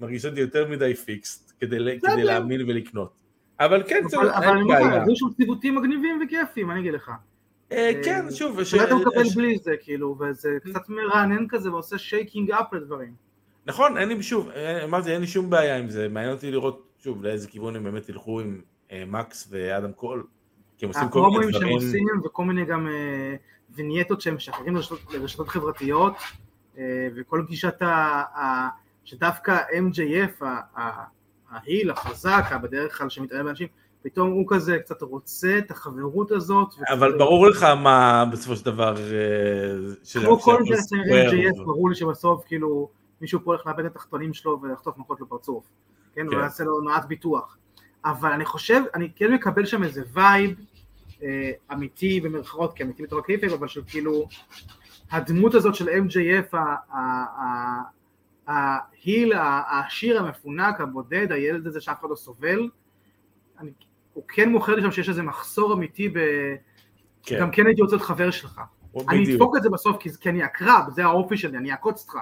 [0.00, 3.27] מרגישות יותר מדי fixed, כדי, כדי להאמין ולקנות.
[3.60, 7.10] אבל כן, זה אבל אני אומר לך, יש שם ציוותים מגניבים וכיפים, אני אגיד לך.
[8.04, 12.72] כן, שוב, אולי אתה מקבל בלי זה, כאילו, וזה קצת מרענן כזה ועושה shaking up
[12.72, 13.14] לדברים.
[13.66, 14.50] נכון, אין לי, שוב,
[14.84, 18.08] אמרתי, אין לי שום בעיה עם זה, מעניין אותי לראות, שוב, לאיזה כיוון הם באמת
[18.08, 18.60] ילכו עם
[19.06, 20.26] מקס ואדם קול,
[20.78, 21.52] כי הם עושים כל מיני דברים.
[21.52, 22.88] שהם עושים, וכל מיני גם
[23.70, 24.76] וינייטות שהם משחררים
[25.12, 26.14] לרשתות חברתיות,
[27.16, 28.68] וכל גישת ה...
[29.04, 30.44] שדווקא MJF,
[31.50, 33.68] ההיל, החזק, בדרך כלל שמתערב באנשים,
[34.02, 36.74] פתאום הוא כזה קצת רוצה את החברות הזאת.
[36.92, 38.94] אבל ברור לך מה בסופו של דבר...
[40.22, 42.88] כמו כל זה MJF, ברור לי שבסוף כאילו
[43.20, 45.64] מישהו פה הולך לאבד את התחתונים שלו ולחטוף מכות לפרצוף,
[46.14, 46.26] כן?
[46.26, 47.56] הוא יעשה לו נועד ביטוח.
[48.04, 50.54] אבל אני חושב, אני כן מקבל שם איזה וייב
[51.72, 54.28] אמיתי במרכאות, כי אמיתי בתור הקייפר, אבל של כאילו
[55.10, 56.56] הדמות הזאת של MJF,
[58.48, 62.68] ההיל, העשיר, המפונק, הבודד, הילד הזה שאף אחד לא סובל,
[63.60, 63.70] אני,
[64.12, 66.18] הוא כן מוכר לי שם שיש איזה מחסור אמיתי ב...
[67.22, 67.40] כן.
[67.40, 68.60] גם כן הייתי רוצה להיות חבר שלך.
[69.08, 72.18] אני אדפוק את זה בסוף כי, כי אני עקרב, זה האופי שלי, אני אעקוץ אותך.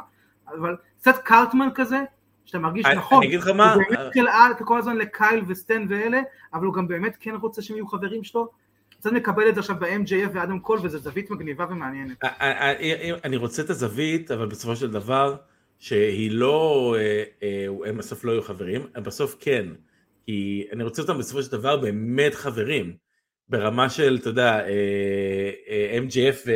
[0.49, 2.01] אבל קצת קארטמן כזה,
[2.45, 3.19] שאתה מרגיש אני, נכון.
[3.19, 3.75] אני אגיד לך מה...
[3.75, 6.21] הוא באמת חלאה כל הזמן לקייל וסטן ואלה,
[6.55, 8.49] אבל הוא גם באמת כן רוצה שהם יהיו חברים שלו.
[8.91, 12.25] קצת מקבל את זה עכשיו ב-MJF ואדם קול, וזו זווית מגניבה ומעניינת.
[13.25, 15.37] אני רוצה את הזווית, אבל בסופו של דבר,
[15.79, 16.97] שהיא לא,
[17.87, 19.67] הם בסוף לא יהיו חברים, הם בסוף כן.
[20.27, 22.97] כי אני רוצה אותם בסופו של דבר באמת חברים,
[23.49, 24.61] ברמה של, אתה יודע,
[26.07, 26.49] MJF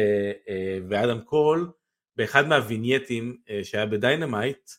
[0.88, 1.70] ואדם קול,
[2.16, 4.70] באחד מהווינייטים שהיה בדיינמיט,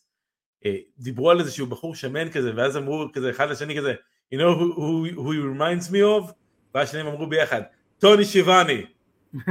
[0.98, 3.94] דיברו על איזשהו בחור שמן כזה, ואז אמרו כזה אחד לשני כזה,
[4.34, 6.32] you know who, who, who he reminds me of?
[6.74, 7.62] ואז שניהם אמרו ביחד,
[7.98, 8.84] טוני שיבוני.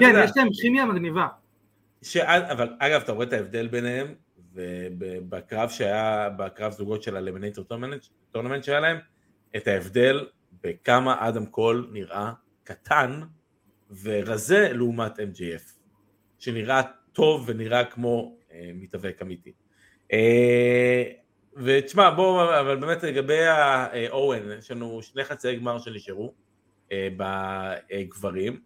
[0.00, 1.26] כן, יש להם כימיה מגניבה.
[2.26, 4.14] אבל אגב, אתה רואה את ההבדל ביניהם,
[4.54, 7.64] ובקרב שהיה, בקרב זוגות של ה eliminator
[8.32, 8.96] tournament שהיה להם,
[9.56, 10.26] את ההבדל
[10.62, 12.32] בכמה אדם קול נראה
[12.64, 13.20] קטן
[14.02, 15.72] ורזה לעומת MJF,
[16.38, 16.82] שנראה
[17.12, 19.52] טוב ונראה כמו אה, מתאבק אמיתי.
[20.12, 21.02] אה,
[21.56, 26.34] ותשמע, בואו, אבל באמת לגבי האוון, יש לנו שני חצי גמר שנשארו
[26.92, 28.60] אה, בגברים.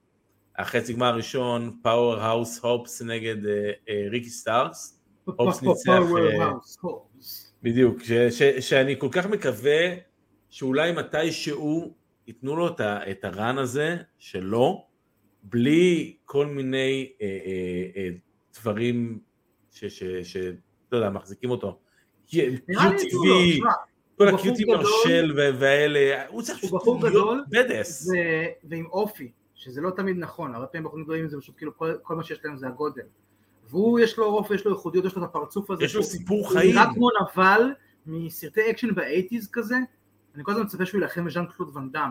[0.59, 5.01] החצי גמר הראשון, פאוור האוס הופס נגד אה, אה, ריקי סטארקס.
[5.25, 6.01] הופס ניצח,
[7.63, 9.95] בדיוק, ש, ש, שאני כל כך מקווה
[10.51, 11.95] שאולי מתישהו
[12.27, 12.69] ייתנו לו
[13.11, 14.87] את, הרן הזה שלו,
[15.43, 18.09] בלי כל מיני אה, אה, אה,
[18.61, 19.19] דברים
[19.71, 21.79] שאתה יודע, מחזיקים אותו.
[22.29, 22.39] QTV,
[24.19, 28.09] כל ה-QT מרשל והאלה, הוא צריך להיות בדס.
[28.65, 32.25] ועם אופי, שזה לא תמיד נכון, הרבה פעמים בחורים גדולים זה פשוט כאילו כל מה
[32.25, 33.03] שיש להם זה הגודל.
[33.71, 35.85] והוא יש לו אופי, יש לו ייחודיות, יש לו את הפרצוף הזה.
[35.85, 36.79] יש לו סיפור חיים.
[36.79, 37.73] הוא נראה כמו נבל
[38.07, 39.77] מסרטי אקשן באייטיז כזה,
[40.35, 42.11] אני כל הזמן מצפה שהוא יילחם בז'אן קלוד ואן.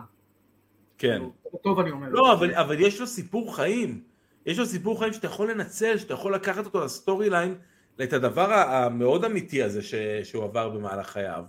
[0.97, 1.21] כן.
[1.63, 2.09] טוב אני אומר.
[2.09, 4.03] לא, אבל, אבל יש לו סיפור חיים.
[4.45, 7.55] יש לו סיפור חיים שאתה יכול לנצל, שאתה יכול לקחת אותו ל story line
[8.03, 11.43] את הדבר המאוד אמיתי הזה ש, שהוא עבר במהלך חייו.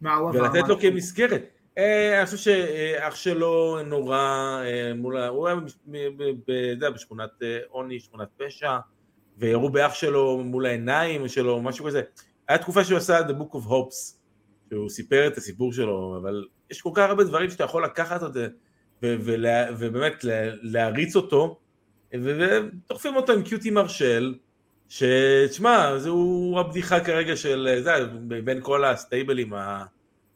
[0.00, 0.38] מה הוא עבר?
[0.38, 1.42] ולתת לו כמסגרת.
[1.78, 4.16] אה, אני חושב שאח שלו נורא,
[4.64, 5.48] אה, מול, הוא
[6.80, 8.78] היה בשכונת אה, עוני, שכונת פשע,
[9.38, 12.02] וירו באח שלו מול העיניים שלו, משהו כזה.
[12.48, 14.16] היה תקופה שהוא עשה The Book of Hopes,
[14.68, 18.32] שהוא סיפר את הסיפור שלו, אבל יש כל כך הרבה דברים שאתה יכול לקחת את
[18.32, 18.48] זה,
[19.02, 21.58] ובאמת לה- להריץ אותו,
[22.14, 24.34] ודוחפים אותו עם קיוטי מרשל,
[24.88, 27.90] שתשמע, זהו הבדיחה כרגע של, זה,
[28.44, 29.84] בין כל הסטייבלים ה-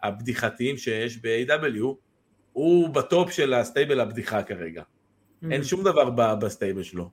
[0.07, 1.85] הבדיחתיים שיש ב-AW,
[2.53, 4.83] הוא ב top של ה stable הבדיחה כרגע.
[4.83, 5.47] Mm.
[5.51, 7.11] אין שום דבר ב- ב stable שלו,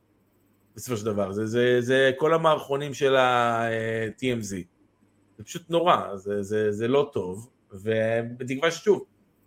[0.75, 1.31] בסופו של דבר.
[1.31, 4.55] זה, זה, זה כל המערכונים של ה-TMZ.
[5.37, 9.05] זה פשוט נורא, זה, זה, זה לא טוב, ובתקווה ששוב,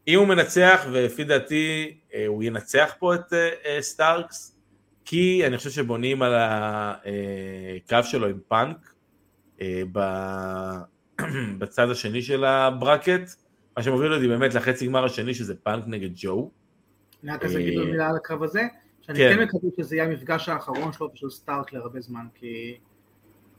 [0.09, 4.57] אם הוא מנצח, ולפי דעתי אה, הוא ינצח פה את אה, אה, סטארקס,
[5.05, 8.94] כי אני חושב שבונים על הקו שלו עם פאנק,
[11.59, 13.31] בצד השני של ה bracket,
[13.77, 16.51] מה שמוביל אותי באמת לחצי גמר השני, שזה פאנק נגד ג'ו.
[17.25, 18.62] אני רק אז אגיד אה, מילה על הקרב הזה,
[19.01, 19.37] שאני כן.
[19.37, 22.79] כן מקווה שזה יהיה המפגש האחרון שלו ושל סטארק להרבה זמן, כי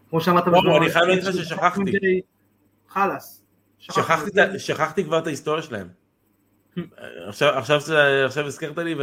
[0.09, 2.21] כמו שאמרת לא, אני חייב להגיד לך ששכחתי.
[2.89, 3.43] חלאס.
[4.57, 5.87] שכחתי, כבר את ההיסטוריה שלהם.
[7.27, 7.53] עכשיו,
[8.25, 8.95] עכשיו, הזכרת לי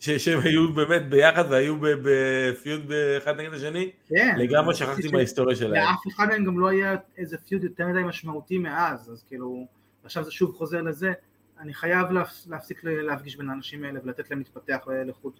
[0.00, 4.34] שהם היו באמת ביחד והיו ב feud אחד נגד השני, כן.
[4.38, 5.72] לגמרי שכחתי מההיסטוריה שלהם.
[5.74, 9.66] לאף אחד מהם גם לא היה איזה פיוד יותר מדי משמעותי מאז, אז כאילו,
[10.04, 11.12] עכשיו זה שוב חוזר לזה,
[11.60, 15.32] אני חייב להפ- להפסיק להפגיש בין האנשים האלה ולתת להם להתפתח לחוד.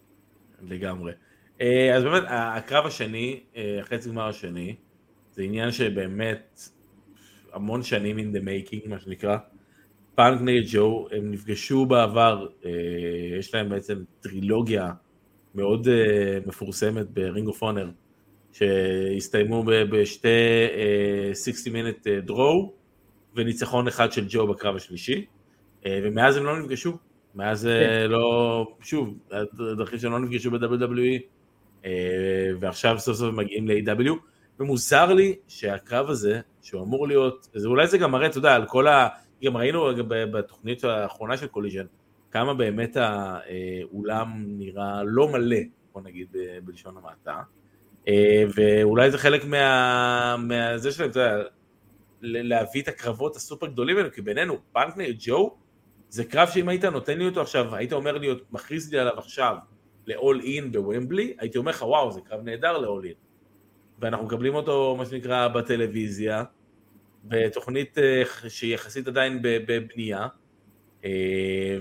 [0.62, 1.12] לגמרי.
[1.60, 4.76] אה, אז באמת, הקרב השני, אה, החצי גמר השני,
[5.32, 6.60] זה עניין שבאמת
[7.52, 9.36] המון שנים in the making, מה שנקרא.
[10.14, 12.70] פאנק נגד ג'ו, הם נפגשו בעבר, אה,
[13.38, 14.90] יש להם בעצם טרילוגיה
[15.54, 17.90] מאוד אה, מפורסמת ב Ring of Honor,
[18.52, 20.28] שהסתיימו בשתי
[21.28, 22.72] אה, 60 minute draw,
[23.36, 25.24] וניצחון אחד של ג'ו בקרב השלישי,
[25.86, 26.98] אה, ומאז הם לא נפגשו,
[27.34, 31.22] מאז אה, לא, שוב, הדרכים שהם לא נפגשו ב-WWE,
[32.60, 34.12] ועכשיו סוף סוף הם מגיעים ל-AEW,
[34.60, 38.86] ומוזר לי שהקרב הזה, שהוא אמור להיות, אולי זה גם מראה, אתה יודע, על כל
[38.86, 39.08] ה...
[39.44, 41.86] גם ראינו רגע ב- בתוכנית האחרונה של קוליז'ן,
[42.30, 45.56] כמה באמת האולם נראה לא מלא,
[45.92, 47.42] בוא נגיד בלשון המעטה,
[48.08, 50.36] אה, ואולי זה חלק מה...
[50.38, 51.42] מהזה שלהם, אתה יודע,
[52.22, 54.58] להביא את הקרבות הסופר גדולים האלו, כי בינינו,
[54.96, 55.56] נגד ג'ו,
[56.08, 59.56] זה קרב שאם היית נותן לי אותו עכשיו, היית אומר לי, מכריז לי עליו עכשיו
[60.06, 63.16] ל-all in בוומבלי, הייתי אומר לך, וואו, זה קרב נהדר ל-all in.
[63.98, 66.44] ואנחנו מקבלים אותו, מה שנקרא, בטלוויזיה,
[67.24, 70.26] בתוכנית אה, שהיא יחסית עדיין בבנייה,
[71.04, 71.78] אה,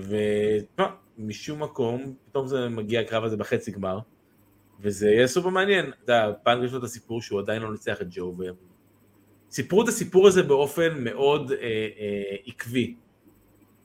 [1.18, 3.98] ומשום מקום, פתאום זה מגיע הקרב הזה בחצי גמר,
[4.80, 5.90] וזה יהיה סופר מעניין.
[6.04, 8.54] אתה יודע, יש לו את הסיפור שהוא עדיין לא ניצח את ג'ו, והם
[9.50, 11.58] סיפרו את הסיפור הזה באופן מאוד אה,
[11.98, 12.94] אה, עקבי,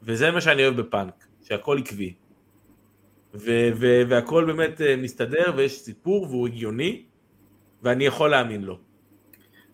[0.03, 2.14] וזה מה שאני אוהב בפאנק, שהכל עקבי.
[3.34, 7.05] ו- ו- והכל באמת אה, מסתדר ויש סיפור והוא הגיוני,
[7.84, 8.80] ואני יכול להאמין לו.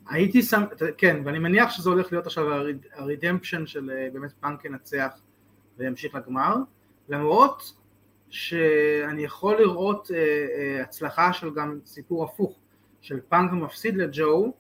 [0.09, 0.63] הייתי שם,
[0.97, 5.21] כן, ואני מניח שזה הולך להיות עכשיו הריד- הרידמפשן של אה, באמת פאנק ינצח
[5.77, 6.55] וימשיך לגמר,
[7.09, 7.73] למרות
[8.29, 12.59] שאני יכול לראות אה, אה, הצלחה של גם סיפור הפוך,
[13.01, 14.53] של פאנק מפסיד לג'ו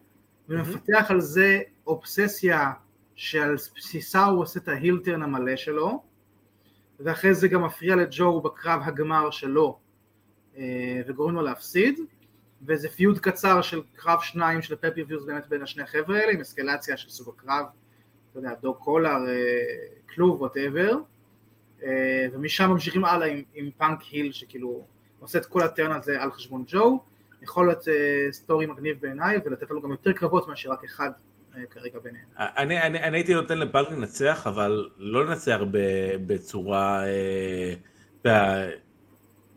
[0.49, 2.71] ומפתח על זה אובססיה
[3.15, 6.03] שעל בסיסה הוא עושה את ההילטרן המלא שלו
[6.99, 9.79] ואחרי זה גם מפריע לג'ו בקרב הגמר שלו
[10.57, 11.99] אה, וגורם לו להפסיד
[12.67, 16.97] וזה feud קצר של קרב שניים של pay-per-views באמת בין השני החבר'ה האלה עם אסקלציה
[16.97, 17.65] של סוג הקרב,
[18.31, 19.33] אתה יודע, דוג קולר, אה,
[20.13, 20.97] כלוב, whatever
[22.33, 24.85] ומשם ממשיכים הלאה עם, עם פאנק heel שכאילו
[25.19, 27.03] עושה את כל ה turn הזה על חשבון ג'ו
[27.41, 31.09] יכול להיות אה, story מגניב בעיניי ולתת לנו גם יותר קרבות מאשר רק אחד
[31.57, 32.25] אה, כרגע ביניהם.
[32.37, 35.59] אני, אני, אני הייתי נותן לפאנק לנצח, אבל לא לנצח
[38.21, 38.27] ב,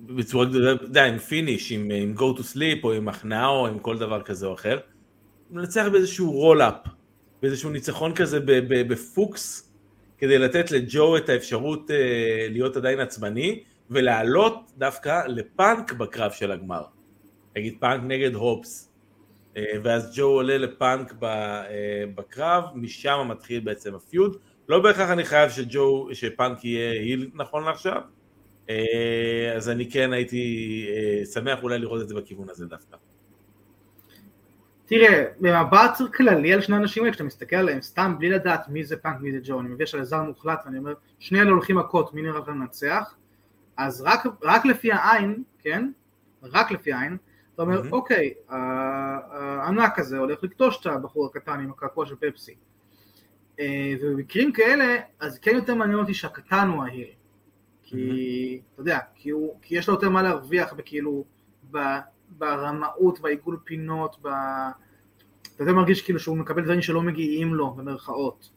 [0.01, 3.66] בצורה, אה, אתה יודע, עם finish, עם, עם go to sleep, או עם הכנעה, או
[3.66, 4.78] עם כל דבר כזה או אחר.
[5.51, 6.74] לנצח באיזשהו roll-up,
[7.42, 8.38] באיזשהו ניצחון כזה
[8.68, 9.72] בפוקס,
[10.18, 16.82] כדי לתת לג'ו את האפשרות אה, להיות עדיין עצבני, ולעלות דווקא לפאנק בקרב של הגמר.
[17.57, 18.92] נגיד פאנק נגד הופס.
[19.57, 24.36] אה, ואז ג'ו עולה לפאנק ב- אה, בקרב, משם מתחיל בעצם ה feud.
[24.68, 28.03] לא בהכרח אני חייב שג'ו, שפאנק יהיה היל נכון לעכשיו,
[29.56, 32.96] אז אני כן הייתי אה, שמח אולי לראות את זה בכיוון הזה דווקא.
[34.86, 38.96] תראה, במבט כללי על שני האנשים האלה, כשאתה מסתכל עליהם סתם בלי לדעת מי זה
[38.96, 42.14] פאנק מי זה ג'ו, אני מבין שעל זר מוחלט ואני אומר, שני אלה הולכים מכות,
[42.14, 43.14] מי נראה לנצח,
[43.76, 45.90] אז רק, רק לפי העין, כן,
[46.42, 47.16] רק לפי העין,
[47.54, 47.92] אתה אומר, מהמם.
[47.92, 52.54] אוקיי, הענק הזה הולך לקטוש את הבחור הקטן עם הקעקוע של פפסי.
[53.60, 57.08] אה, ובמקרים כאלה, אז כן יותר מעניין אותי שהקטן הוא ההיל.
[57.91, 61.24] כי, אתה יודע, כי, הוא, כי יש לו יותר מה להרוויח בכאילו,
[61.70, 64.28] ב- ברמאות, בעיגול פינות, ב...
[65.55, 68.51] אתה יודע, מרגיש כאילו שהוא מקבל דברים שלא מגיעים לו, במרכאות.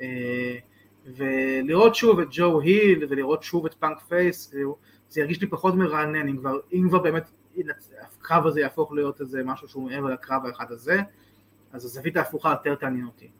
[0.00, 0.56] אה,
[1.06, 4.76] ולראות שוב את ג'ו היל, ולראות שוב את פאנק פייס, כאילו,
[5.08, 7.30] זה ירגיש לי פחות מרענן, אם כבר, אם כבר באמת
[8.00, 11.00] הקרב הזה יהפוך להיות איזה משהו שהוא מעבר לקרב האחד הזה,
[11.72, 13.30] אז הזווית ההפוכה יותר תעניין אותי.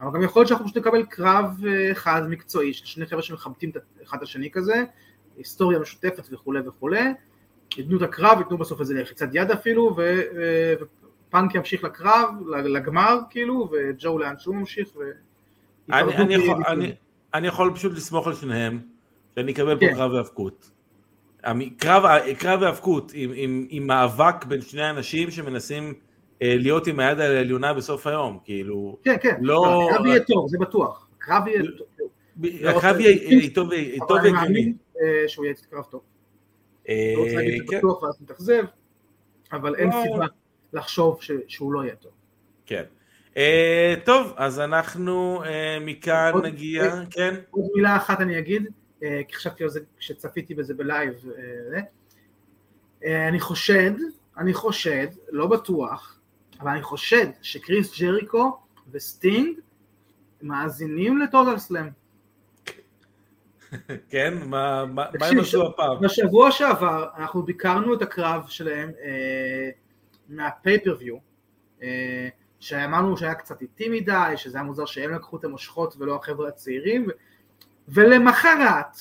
[0.00, 3.70] אבל גם יכול להיות שאנחנו פשוט נקבל קרב אה, אחד מקצועי, של שני חבר'ה שמכבדים
[3.70, 4.84] את אחד השני כזה,
[5.36, 7.04] היסטוריה משותפת וכולי וכולי,
[7.76, 10.22] ייתנו את הקרב, ייתנו בסוף איזה לחיצת יד אפילו, ו-
[11.28, 15.00] ופאנק ימשיך לקרב, לגמר כאילו, וג'ו לאן שהוא ממשיך, ו...
[15.92, 16.62] אני, אני, יכול.
[16.68, 16.94] אני,
[17.34, 18.80] אני יכול פשוט לסמוך על שניהם,
[19.34, 19.94] שאני אקבל פה כן.
[19.94, 20.70] קרב האבקות.
[21.42, 22.02] המ- קרב,
[22.38, 25.94] קרב האבקות עם, עם, עם מאבק בין שני אנשים שמנסים
[26.40, 31.08] להיות עם היד העליונה בסוף היום, כאילו, כן, כן, לא- הקרב יהיה טוב, זה בטוח,
[31.18, 31.86] הקרב יהיה טוב,
[32.36, 34.42] ב- הקרב יהיה טוב יהיה אבל אני והגיוני.
[34.42, 36.00] מאמין אה, שהוא יהיה קרב טוב.
[36.88, 38.64] לא רוצה להגיד את כן, בטוח ואז מתאכזב,
[39.52, 40.02] אבל אין לא.
[40.02, 40.26] סיבה
[40.72, 41.18] לחשוב
[41.48, 42.12] שהוא לא יהיה טוב.
[42.66, 42.82] כן.
[43.36, 47.34] אה, טוב, אז אנחנו אה, מכאן נגיע, כן?
[47.50, 48.66] עוד מילה אחת אני אגיד,
[49.02, 51.12] אה, כי חשבתי על זה כשצפיתי בזה בלייב,
[51.74, 51.80] אה.
[53.04, 53.90] אה, אני חושד,
[54.38, 56.13] אני חושד, לא בטוח,
[56.64, 58.58] אבל אני חושד שקריס ג'ריקו
[58.90, 59.58] וסטינג
[60.42, 61.86] מאזינים לטוטל סלאם.
[64.10, 64.34] כן?
[64.46, 66.00] מה מה- מה הם עשו הפעם?
[66.00, 69.70] בשבוע שעבר אנחנו ביקרנו את הקרב שלהם אה,
[70.28, 71.16] מה pay-per-view,
[71.82, 72.28] אה,
[72.60, 77.06] שאמרנו שהיה קצת איטי מדי, שזה היה מוזר שהם לקחו את המושכות ולא החבר'ה הצעירים,
[77.08, 77.10] ו-
[77.88, 78.96] ולמחרת,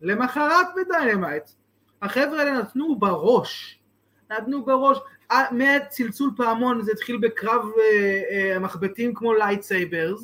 [0.00, 1.50] למחרת ב Dynamite,
[2.02, 3.78] החבר'ה האלה נתנו בראש,
[4.30, 4.98] נתנו בראש,
[5.50, 8.22] מהצלצול פעמון זה התחיל בקרב אה,
[8.52, 10.22] אה, מחבטים כמו lightsabers,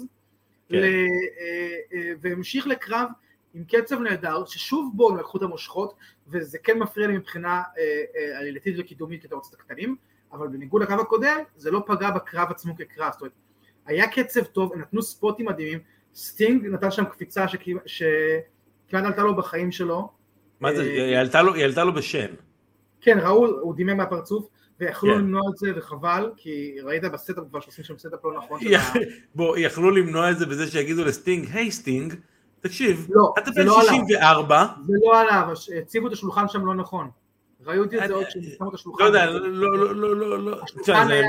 [0.68, 0.76] כן.
[0.76, 3.08] ל- אה, והמשיך לקרב
[3.54, 5.94] עם קצב נהדר, ששוב בו הם לקחו את המושכות,
[6.28, 7.62] וזה כן מפריע לי מבחינה
[8.38, 9.96] עלילתית וקידומית, כי אתה רוצה את הקטנים,
[10.32, 13.32] אבל בניגוד לקרב הקודם, זה לא פגע בקרב עצמו כקרב, זאת אומרת,
[13.86, 15.78] היה קצב טוב, הם נתנו ספוטים מדהימים,
[16.14, 17.44] סטינג נתן שם קפיצה
[17.86, 20.08] שכמעט עלתה לו בחיים שלו,
[20.60, 20.82] מה זה?
[20.82, 22.34] היא עלתה לו- היא עלתה לו בשן.
[23.00, 24.48] כן, ראו, הוא דימם מהפרצוף,
[24.80, 25.18] ויכלו כן.
[25.18, 28.60] למנוע את זה, וחבל, כי ראית ב setup כבר שעושים שם setup לא נכון,
[29.34, 32.14] בוא, יכלו למנוע את זה בזה שיגידו לסטינג, היי סטינג,
[32.60, 33.94] תקשיב, לא, אתה בן לא עליו.
[33.94, 35.48] 64, זה לא עליו,
[35.78, 37.10] הציבו את השולחן שם לא נכון.
[37.66, 39.02] ראיתי את אני- זה עוד שהם שמו את השולחן.
[39.02, 41.22] לא יודע, לא, לא, לא, לא, לא, לא, השולחן היה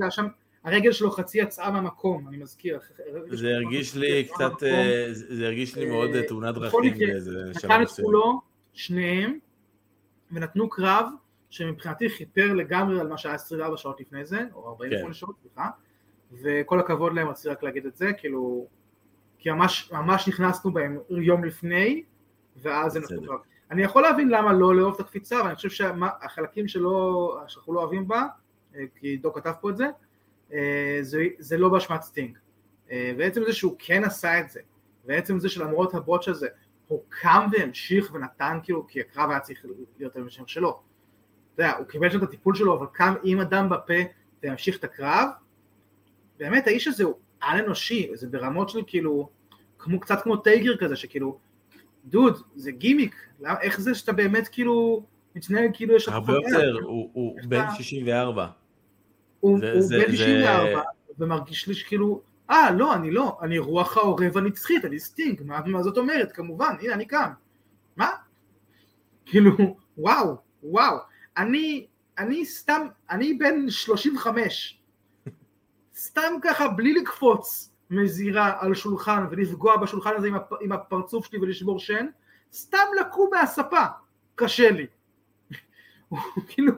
[0.00, 0.26] לא שם,
[0.64, 2.78] הרגל שלו חצי יצאה מהמקום, אני מזכיר.
[3.30, 4.62] זה הרגיש לי קצת.
[4.62, 7.30] אה, זה הרגיש לי מאוד אה, תאונת בכל דרכים מקרה, באיזה
[7.60, 7.88] שלב נתן את.
[7.88, 8.40] כולו,
[8.72, 9.38] שניהם,
[10.32, 11.06] ונתנו קרב
[11.50, 15.12] שמבחינתי חיפר לגמרי על מה שהיה 24 שעות לפני זה, או 48 כן.
[15.12, 15.68] שעות, סליחה,
[16.32, 18.66] וכל הכבוד להם, רציתי רק להגיד את זה, כאילו,
[19.38, 22.02] כי ממש, ממש נכנסנו בהם יום לפני,
[22.56, 23.26] ואז הם נתנו.
[23.26, 23.38] קרב.
[23.70, 27.80] אני יכול להבין למה לא לאהוב את הקפיצה, אבל אני חושב שהחלקים שלא, שאנחנו לא
[27.80, 28.26] אוהבים בה,
[28.74, 29.86] אה, כי דו כתב פה את זה,
[30.52, 32.38] אה, זה, זה לא באשמת סטינג.
[32.90, 34.60] אה, ועצם זה שהוא כן עשה את זה,
[35.04, 36.48] ועצם זה שלמרות ה botch הזה,
[36.88, 39.66] הוא קם והמשיך ונתן כאילו, כי הקרב היה צריך
[39.98, 40.82] להיות המשך שלו.
[41.58, 43.94] אתה יודע, הוא קיבל שם את הטיפול שלו, אבל קם עם הדם בפה
[44.42, 45.28] והמשיך את הקרב.
[46.38, 49.28] באמת, האיש הזה הוא על אנושי, זה ברמות של כאילו,
[49.78, 51.38] כמו, קצת כמו טייגר כזה, שכאילו,
[52.04, 55.02] דוד, זה גימיק, למה, איך זה שאתה באמת כאילו,
[55.36, 56.48] מתנהג כאילו יש לך הרבה חוויה?
[56.48, 58.46] יותר, הוא- הוא בן אתה- 64.
[59.40, 60.82] הוא זה- הוא זה- בן זה- 94,
[61.18, 65.82] ומרגיש לי שכאילו, אה, לא, אני לא, אני רוח העורב הנצחית, אני סטינג, מה, מה
[65.82, 66.32] זאת אומרת?
[66.32, 67.30] כמובן, הנה, אני קם.
[67.96, 68.08] מה?
[69.26, 69.50] כאילו,
[69.98, 70.96] וואו, וואו.
[71.38, 71.86] אני,
[72.18, 74.80] אני סתם, אני בן 35.
[75.94, 81.38] סתם ככה, בלי לקפוץ מזירה על שולחן ולפגוע בשולחן הזה עם, הפ, עם הפרצוף שלי
[81.38, 82.06] ולשבור שן,
[82.52, 83.84] סתם לקום מהספה,
[84.34, 84.86] קשה לי.
[86.48, 86.72] כאילו,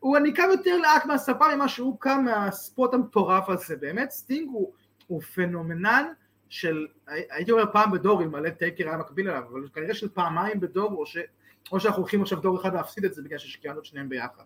[0.00, 4.48] הוא אני קם יותר לאט מהספה ממה שהוא קם מה spot המטורף הזה, באמת סטינג
[4.48, 4.72] הוא,
[5.06, 6.04] הוא פנומן
[6.48, 10.92] של, הייתי אומר פעם בדור, אלמלא טייקר היה מקביל אליו, אבל כנראה של פעמיים בדור,
[10.92, 11.18] או, ש,
[11.72, 14.42] או שאנחנו הולכים עכשיו דור אחד להפסיד את זה בגלל ששקיענו את שניהם ביחד.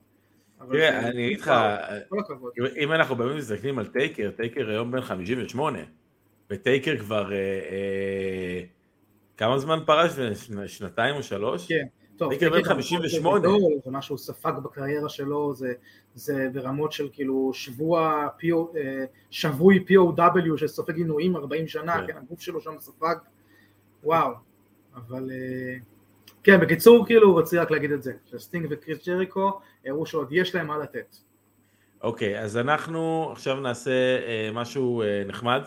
[0.70, 1.52] תראה, אני אגיד לך,
[2.08, 2.52] כל הכבוד.
[2.76, 5.78] אם- אנחנו באמת מסתכלים על טייקר, טייקר היום בן 58,
[6.50, 7.36] וטייקר כבר, אה,
[7.70, 8.62] אה,
[9.36, 10.12] כמה זמן פרש?
[10.18, 11.68] שנ- שנתיים או שלוש?
[11.68, 11.86] כן.
[12.16, 13.40] טוב, טייקר בן טייקר 58.
[13.40, 15.72] זה גדול, זה מה שהוא ספג בקריירה שלו, זה,
[16.14, 22.06] זה ברמות של כאילו שבוע, PO, אה, שבוי POW שסופג עינויים 40 שנה, כן.
[22.12, 23.14] כן, הגוף שלו שם ספג,
[24.04, 24.32] וואו,
[24.94, 25.76] אבל אה,
[26.44, 30.66] כן, בקיצור, כאילו, רציתי רק להגיד את זה, שסטינג וקריס ג'ריקו הראו שעוד יש להם
[30.66, 31.16] מה לתת.
[32.02, 33.90] אוקיי, אז אנחנו עכשיו נעשה
[34.26, 35.62] אה, משהו אה, נחמד,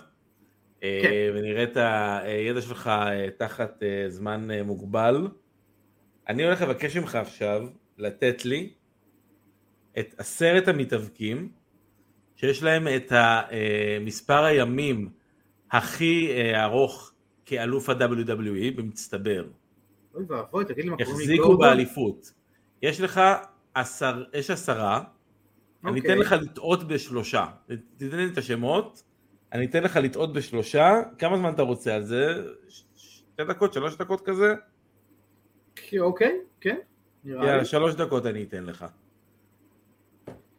[0.84, 1.12] אה, כן.
[1.36, 5.28] ונראה את הידע שלך אה, תחת אה, זמן אה, מוגבל.
[6.30, 7.68] אני הולך לבקש ממך עכשיו
[7.98, 8.74] לתת לי
[10.00, 11.52] את עשרת המתאבקים
[12.36, 15.10] שיש להם את אה, מספר הימים
[15.72, 17.12] הכי אה, ארוך
[17.46, 19.46] כאלוף ה-WWE במצטבר.
[20.14, 21.60] אוי ואבוי, תגיד לי מה קוראים לי גורדון?
[21.60, 22.34] באליפות.
[22.82, 23.22] יש לך
[23.74, 25.04] עשר, יש עשרה,
[25.86, 26.12] אני אוקיי.
[26.12, 27.46] אתן לך לטעות בשלושה.
[27.98, 29.04] תיתן לי את השמות,
[29.54, 32.46] אני אתן לך לטעות בשלושה, כמה זמן אתה רוצה על זה?
[32.96, 34.54] שתי דקות, שלוש דקות כזה?
[36.00, 36.78] אוקיי, כן,
[37.24, 37.48] נראה לי.
[37.48, 38.86] יאללה, שלוש דקות אני אתן לך.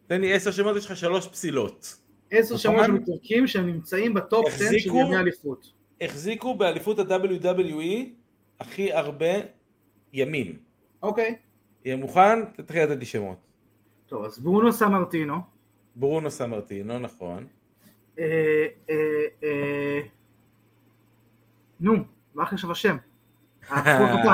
[0.07, 1.97] תן לי עשר שמות, יש לך שלוש פסילות.
[2.31, 2.87] עשר שמות נכון?
[2.87, 4.89] של מתאבקים שהם נמצאים בטופ 10 של?
[4.89, 5.73] ימי אליפות.
[6.01, 8.09] החזיקו באליפות ה-WWE
[8.65, 9.35] הכי הרבה
[10.13, 10.59] ימים.
[11.03, 11.37] אוקיי.
[11.85, 12.45] יהיה מוכן?
[12.45, 13.39] תתחיל לתת לי שמות.
[14.07, 15.35] טוב, אז ברונו סמרטינו.
[15.97, 17.47] ברונו סמרטינו, נכון.
[18.19, 18.95] אה, אה,
[19.43, 20.01] אה,
[21.81, 21.95] נו,
[22.35, 22.97] מה אחרי עכשיו השם?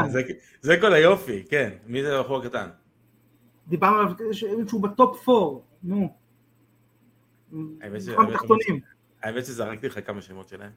[0.09, 0.23] זה,
[0.61, 1.71] זה כל היופי, כן.
[1.87, 2.69] מי זה הבחור הקטן?
[3.69, 4.15] דיברנו עליו
[4.69, 6.15] שהוא ב top 4, נו.
[9.23, 10.73] האמת שזרקתי לך כמה שמות שלהם.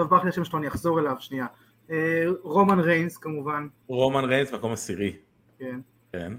[0.00, 1.46] טוב, ברח לי השם שלו, אני אחזור אליו שנייה.
[1.90, 5.16] אה, רומן ריינס כמובן, רומן ריינס מקום עשירי.
[5.58, 5.80] כן.
[6.12, 6.32] כן.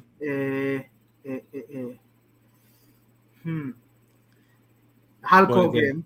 [5.50, 6.00] הוגן, ניתן.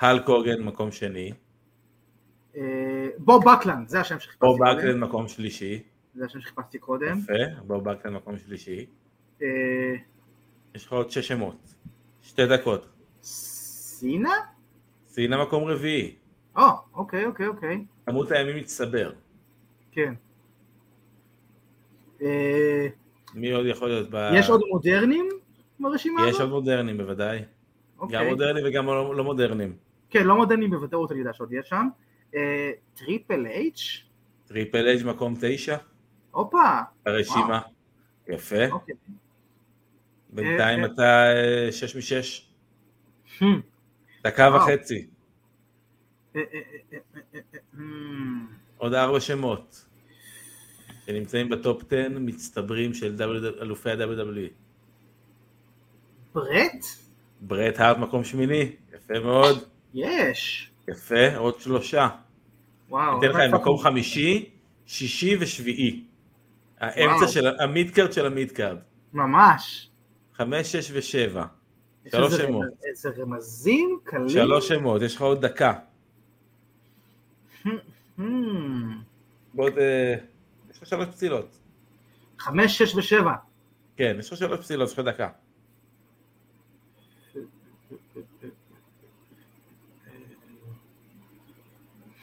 [0.00, 1.32] הלק הוגן מקום שני.
[2.56, 4.78] אה, בוב בקלנד, זה השם שחיפשתי בוב קודם.
[4.78, 5.82] בקלן מקום שלישי.
[6.14, 7.18] זה השם שחיפשתי קודם.
[7.18, 7.62] יפה.
[7.66, 8.86] בוב בקלן מקום שלישי.
[9.42, 9.48] אה,
[10.74, 11.74] יש לך עוד שש שמות.
[12.22, 12.86] שתי דקות.
[13.22, 14.34] סינה?
[15.08, 16.19] סינה מקום רביעי.
[16.56, 16.62] או,
[16.94, 17.84] אוקיי, אוקיי, אוקיי.
[18.06, 19.12] כמות הימים מצטבר.
[19.92, 20.14] כן.
[22.22, 22.86] אה,
[23.34, 24.30] מי עוד יכול להיות ב...
[24.34, 25.28] יש עוד מודרנים
[25.80, 26.40] ברשימה יש הזאת?
[26.40, 27.38] עוד מודרנים בוודאי.
[27.38, 27.44] גם
[27.98, 28.30] אוקיי.
[28.30, 29.76] מודרנים וגם לא לא מודרנים.
[30.10, 31.88] כן, לא מודרנים בוודאות אני יודע שעוד יש שם.
[32.34, 34.04] אה, טריפל אייץ'?
[34.46, 35.76] טריפל אייץ' מקום תשע.
[36.30, 36.80] הופה.
[37.06, 37.60] הרשימה.
[38.28, 38.66] יפה.
[38.70, 38.94] אוקיי.
[40.30, 42.50] בינתיים אה, אתה אה, שש משש.
[44.24, 44.50] דקה.
[44.56, 44.94] וחצי.
[44.94, 45.20] אה, אה, אה, אה, אה, אה, hmm.
[48.76, 49.86] עוד ארבע שמות.
[51.06, 53.16] שנמצאים ב top 10 מצטברים של
[53.60, 54.50] אלופי ה-WWE.
[56.34, 56.84] ברט?
[57.40, 58.72] ברט הארט מקום שמיני.
[58.94, 59.64] יפה מאוד.
[59.94, 60.70] יש.
[60.88, 61.36] יפה.
[61.36, 62.08] עוד שלושה.
[62.88, 63.20] וואו.
[63.20, 64.50] ניתן לך מקום חמישי,
[64.86, 66.04] שישי ושביעי.
[66.80, 67.28] האמצע.
[67.28, 68.78] של המידקארד של המידקארד.
[69.12, 69.90] ממש.
[70.34, 71.44] חמש, שש ושבע.
[72.10, 72.66] שלוש שמות.
[72.88, 74.28] איזה רמזים קלים.
[74.28, 75.72] שלוש שמות, יש לך עוד דקה.
[77.64, 78.22] Hmm.
[79.54, 79.78] בעוד...
[79.78, 80.14] אה,
[80.70, 81.58] יש לך שלוש פסילות.
[82.38, 83.32] חמש, שש ושבע.
[83.96, 85.28] כן, יש לך שלוש פסילות, יש לך דקה.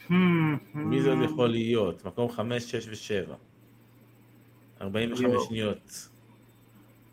[0.08, 0.12] Hmm.
[0.74, 2.04] מי זה עוד יכול להיות?
[2.04, 3.34] מקום חמש, שש ושבע.
[4.80, 5.44] 45 יואו.
[5.44, 6.08] שניות.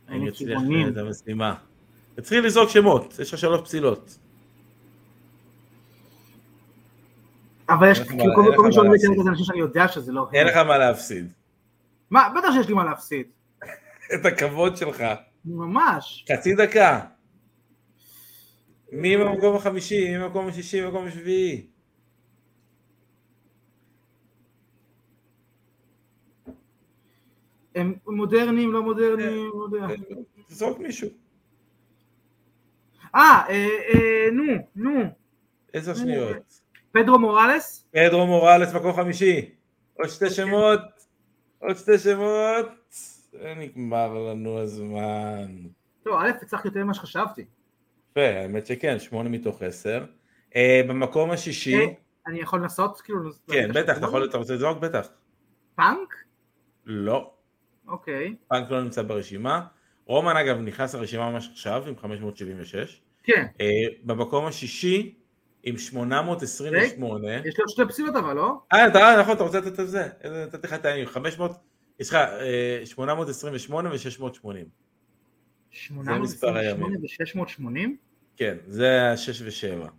[0.09, 0.61] אני אצליח.
[0.91, 1.55] את המשימה.
[2.15, 4.17] תתחיל לזרוק שמות, יש לך שלוש פסילות.
[7.69, 9.09] אבל יש כאילו כל מי שעולה להפסיד.
[9.09, 10.47] כרגע זה אנשים שאני יודע שזה לא אין.
[10.47, 11.31] לך מה להפסיד.
[12.09, 13.27] מה, בטח שיש לי מה להפסיד.
[14.15, 15.03] את הכבוד שלך.
[15.45, 16.25] ממש.
[16.31, 16.99] חצי דקה.
[18.91, 21.67] מי במקום החמישי, מי במקום השישי, מי במקום השביעי.
[27.75, 29.95] הם מודרניים, לא מודרניים, לא יודע.
[30.47, 31.09] תזרוק מישהו.
[33.15, 34.43] אה, אה, אה, נו,
[34.75, 35.01] נו.
[35.73, 36.64] עשר שניות.
[36.95, 37.87] פדרו מוראלס?
[37.91, 39.49] פדרו מוראלס מקום חמישי.
[39.93, 40.79] עוד שתי שמות.
[41.59, 42.65] עוד שתי שמות.
[43.57, 45.55] נגמר לנו הזמן.
[46.03, 47.45] טוב, א', הצלחתי יותר ממה שחשבתי.
[48.11, 50.05] יפה, האמת שכן, שמונה מתוך עשר.
[50.55, 51.85] אה, במקום השישי, אה,
[52.27, 53.01] אני יכול לנסות?
[53.01, 53.19] כאילו...
[53.51, 54.05] כן, בטח, אתה?
[54.05, 54.77] יכול, אתה רוצה לזרוק?
[54.77, 55.07] בטח.
[55.75, 56.15] פאנק?
[56.85, 57.33] לא,
[57.87, 58.35] אוקיי.
[58.47, 59.65] פאנק לא נמצא ברשימה.
[60.05, 63.01] רומן אגב נכנס לרשימה ממש עכשיו עם 576.
[63.23, 63.45] כן.
[63.61, 63.65] אה,
[64.03, 65.15] במקום השישי
[65.65, 67.27] עם 828.
[67.47, 68.61] יש עוד שתי פסילות אבל, לא?
[68.73, 70.07] אה, אתה אה, נכון, אתה רוצה לתת את זה?
[70.23, 71.51] אה, נתתי לך את הימים, 500,
[71.99, 73.95] יש לך אה, 828 ו-680.
[76.19, 76.77] מספר הימים.
[76.77, 77.89] 828 ו-680?
[78.37, 79.89] כן, זה ה-6 ו-7.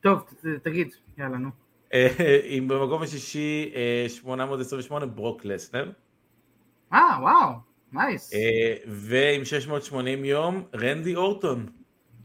[0.00, 0.24] טוב,
[0.62, 1.50] תגיד, יאללה, נו.
[2.44, 5.92] עם במקום השישי אה, 828 ברוק לסנר,
[6.92, 7.52] אה, וואו,
[7.94, 8.34] nice.
[8.34, 11.66] אה, ועם 680 יום רנדי אורטון.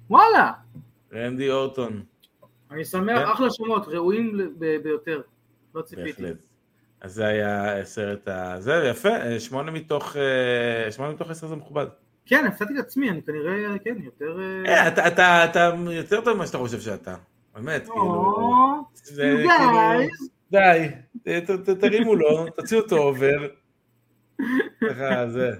[0.09, 0.51] וואלה.
[1.13, 2.03] רנדי אורטון.
[2.71, 3.25] אני שמח, כן.
[3.31, 4.37] אחלה שמות, ראויים
[4.83, 5.21] ביותר.
[5.75, 6.21] לא ציפיתי.
[6.21, 6.37] בהחלט.
[7.01, 11.85] אז זה היה סרט הזה, יפה, אה, שמונה מתוך, אה, שמונה מתוך עשר זה מכובד.
[12.25, 14.39] כן, הפסדתי את עצמי, אני כנראה, כן, יותר...
[14.65, 17.15] אה, אתה, אתה, אתה יותר טוב ממה שאתה חושב שאתה.
[17.55, 18.35] באמת, כאילו...
[18.93, 20.09] זה כאילו-.
[20.51, 20.89] די,
[21.41, 23.47] ת- תרימו לו, תוציאו אותו over.
[24.89, 25.51] ככה זה.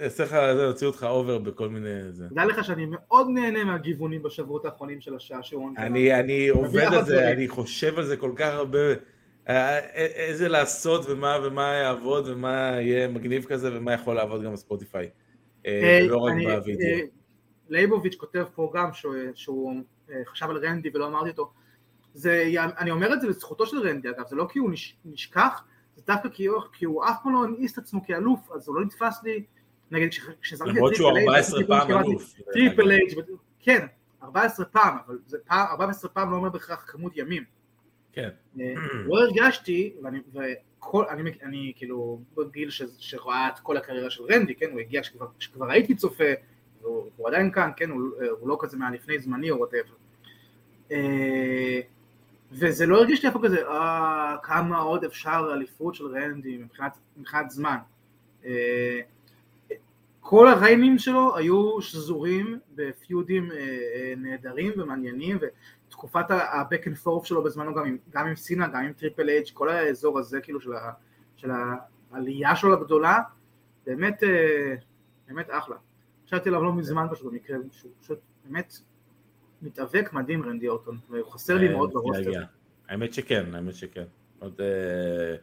[0.00, 2.12] אעשה לך, זה, להוציא אותך over בכל מיני...
[2.12, 2.28] זה.
[2.28, 5.74] תדע לך שאני מאוד נהנה מהגיוונים בשבועות האחרונים של השעשועון.
[5.76, 5.86] שלנו.
[5.86, 7.32] אני, אני עובד על זה.
[7.32, 8.78] אני חושב על זה כל כך הרבה,
[9.48, 14.52] אה, א- איזה לעשות ומה, ומה יעבוד ומה יהיה מגניב כזה ומה יכול לעבוד גם
[14.52, 15.10] בספוטיפיי.
[15.66, 16.86] אה, אה, לא רק בווידאו.
[16.86, 17.00] אה,
[17.68, 18.90] לייבוביץ' כותב פה גם
[19.34, 19.74] שהוא,
[20.10, 21.52] אה, חשב על רנדי ולא אמרתי אותו.
[22.14, 25.62] זה, אני אומר את זה לזכותו של רנדי אגב, זה לא כי הוא נש, נשכח,
[25.96, 28.76] זה דווקא כי הוא, כי הוא אף פעם לא המאיס את עצמו כאלוף, אז הוא
[28.76, 29.42] לא נתפס לי,
[29.90, 32.34] נגיד כש- כשזרקתי את למרות שהוא טריפל אייץ', 14 פעם אלוף.
[32.52, 33.20] טריפל אייץ',
[33.60, 33.86] כן,
[34.22, 37.44] 14 פעם, אבל זה פעם, 14 פעם לא אומר בהכרח כמות ימים.
[38.12, 38.28] כן.
[38.60, 38.74] אה,
[39.06, 40.18] לא הרגשתי, ואני,
[40.78, 45.02] וכל, אני, אני כאילו בגיל ש, שראה את כל הקריירה של רנדי, כן, הוא הגיע
[45.02, 46.24] כשכבר, כשכבר הייתי צופה,
[46.82, 48.00] והוא, הוא עדיין כאן, כן, הוא,
[48.40, 49.94] הוא לא כזה מהלפני זמני או whatever.
[52.52, 57.50] וזה לא הרגיש לי פעם כזה, אה, כמה עוד אפשר אליפות של רנדי מבחינת, מבחינת
[57.50, 57.76] זמן.
[58.44, 59.00] אה,
[60.28, 65.38] כל הריינים שלו היו שזורים בפיודים אה, אה, נהדרים ומעניינים,
[65.88, 69.28] ותקופת ה back and forth שלו בזמנו גם עם, גם עם סינה, גם עם טריפל
[69.28, 70.92] אייץ', כל האזור הזה כאילו של, ה,
[71.36, 71.50] של
[72.10, 73.18] העלייה שלו הגדולה,
[73.86, 74.74] באמת, אה,
[75.28, 75.76] באמת אחלה.
[76.26, 78.76] חשבתי עליו לא מזמן פשוט במקרה, שהוא פשוט באמת
[79.62, 82.42] מתאבק מדהים רנדי אורטון, והוא חסר לי אה, מאוד ב roster.
[82.88, 84.04] האמת שכן, האמת שכן.
[84.38, 85.36] עוד אה,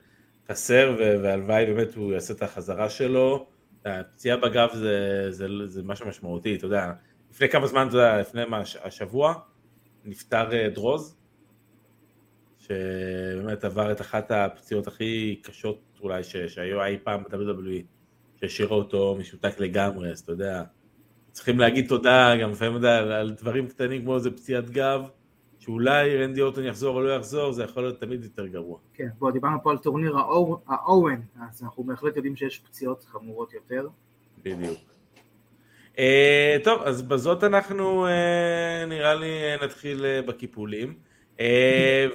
[0.50, 3.48] חסר, והלוואי באמת הוא יעשה את החזרה שלו.
[3.86, 6.92] הפציעה בגב זה, זה, זה משהו משמעותי, אתה יודע,
[7.32, 9.34] לפני כמה זמן, אתה יודע, לפני מה, השבוע,
[10.06, 11.18] נפטר אה, דרוז,
[12.58, 17.84] שבאמת עבר את אחת הפציעות הכי קשות אולי ש- שהיו אי פעם ב-WWE,
[18.36, 20.64] שהשאירה אותו משותק לגמרי, אז אתה יודע,
[21.34, 25.02] צריכים להגיד תודה גם לפעמים, יודע, על- על דברים קטנים כמו איזה פציעת גב,
[25.60, 28.80] שאולי רנדי אורטון יחזור או לא יחזור, זה יכול להיות תמיד יותר גרוע.
[28.94, 31.22] כן, בוא, דיברנו פה על טורניר האו- האוון,
[31.52, 33.88] אז אנחנו בהחלט יודעים שיש פציעות חמורות יותר.
[34.44, 34.78] בדיוק.
[35.96, 35.98] Uh,
[36.64, 38.10] טוב, אז בזאת אנחנו uh,
[38.90, 39.28] נראה לי
[39.64, 40.94] נתחיל uh, בקיפולים.
[41.38, 41.42] Uh,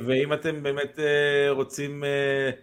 [0.07, 1.03] ואם אתם באמת uh,
[1.51, 2.57] רוצים uh,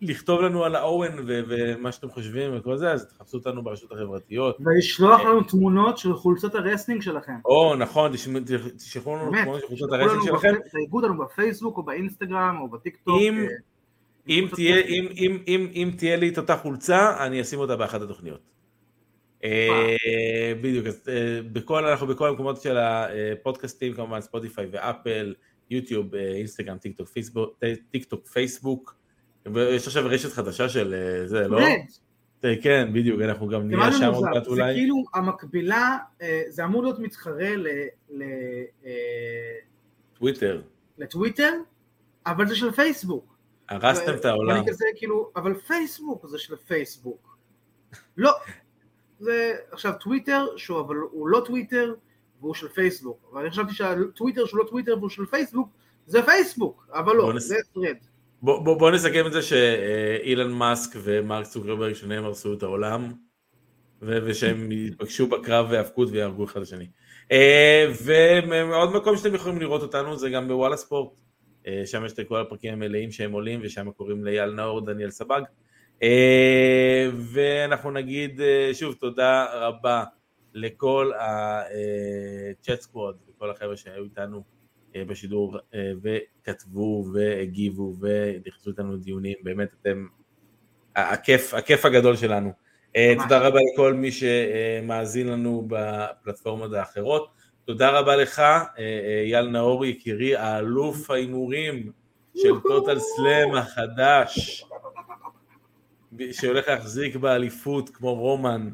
[0.00, 4.56] לכתוב לנו על האוון ומה שאתם חושבים וכל זה, אז תחפשו אותנו ברשתות החברתיות.
[4.60, 7.32] ולשלוח לנו תמונות של חולצות ה wrestling שלכם.
[7.44, 8.12] או נכון,
[8.76, 10.54] תשלחו לנו תמונות של חולצות לנו שלכם.
[10.70, 13.20] תייגו אותנו בפייסבוק או באינסטגרם או בטיקטוק.
[13.20, 13.46] אם-
[14.28, 14.46] אה,
[15.74, 18.40] אם תהיה, לי את אותה חולצה, אני אשים אותה באחת התוכניות.
[19.44, 25.34] אה, בדיוק, אז אה, בכל, אנחנו בכל המקומות של הפודקאסטים, כמובן ספוטיפיי ואפל,
[25.70, 26.76] יוטיוב, אינסטגרם,
[27.90, 28.94] טיק טוק, פייסבוק,
[29.54, 31.60] ויש עכשיו רשת חדשה של אה, זה, לא?
[32.44, 34.74] אה, כן, בדיוק, אנחנו גם זה נהיה זה שם עוד מעט זה אולי.
[34.74, 37.66] כאילו המקבילה, אה, זה אמור להיות מתחרה ל-
[38.10, 38.24] ל-
[40.18, 40.62] טוויטר,
[40.98, 41.52] לטוויטר,
[42.26, 43.36] אבל זה של פייסבוק.
[43.68, 44.66] הרסתם את העולם.
[44.66, 47.36] כזה כאילו, אבל פייסבוק זה של פייסבוק.
[48.16, 48.32] לא,
[49.18, 51.94] זה עכשיו טוויטר, שהוא אבל הוא לא טוויטר
[52.40, 55.68] והוא של פייסבוק, אבל אני חשבתי שהטוויטר שהוא לא טוויטר והוא של פייסבוק,
[56.06, 58.04] זה פייסבוק, אבל לא, נס- זה Threads.
[58.42, 63.12] בוא, בוא, בוא נסכם את זה שאילן מאסק ומרק צוקרברג שניהם הרסו את העולם
[64.02, 66.86] ו- ושהם ייפגשו בקרב והאבקות ויהרגו אחד את השני.
[67.32, 71.12] אה, ועוד מקום שאתם יכולים לראות אותנו זה גם בוואלה ספורט.
[71.66, 75.42] אה, שם יש את כל הפרקים המלאים שהם עולים ושם קוראים לאייל נאור דניאל סבג.
[76.02, 78.40] אה, ואנחנו נגיד
[78.72, 80.04] שוב תודה רבה
[80.54, 84.42] לכל הצ'אט סקווד וכל החבר'ה שהיו איתנו
[84.96, 90.06] בשידור אה, וכתבו והגיבו ונכנסו איתנו לדיונים, באמת אתם
[90.96, 92.52] הכיף, הכיף הגדול שלנו.
[92.96, 93.14] אה.
[93.22, 97.40] תודה רבה לכל מי שמאזין לנו בפלטפורמות האחרות.
[97.64, 101.92] תודה רבה לך, אה, אה, אייל נאור יקירי, האלוף ההימורים
[102.36, 104.64] של טוטל סלאם החדש,
[106.32, 108.70] שהולך להחזיק באליפות כמו רומן,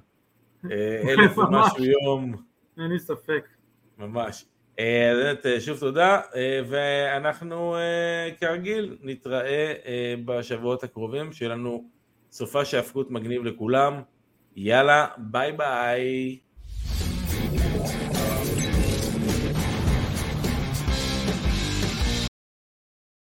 [0.70, 2.34] אה, אלף ומשהו יום.
[2.78, 3.48] אין לי ספק.
[3.98, 4.44] ממש.
[4.78, 11.84] אה, באמת, אה, שוב תודה, אה, ואנחנו אה, כרגיל נתראה אה, בשבועות הקרובים, שיהיה לנו
[12.32, 14.02] סופה שהפקות מגניב לכולם.
[14.56, 16.38] יאללה, ביי ביי.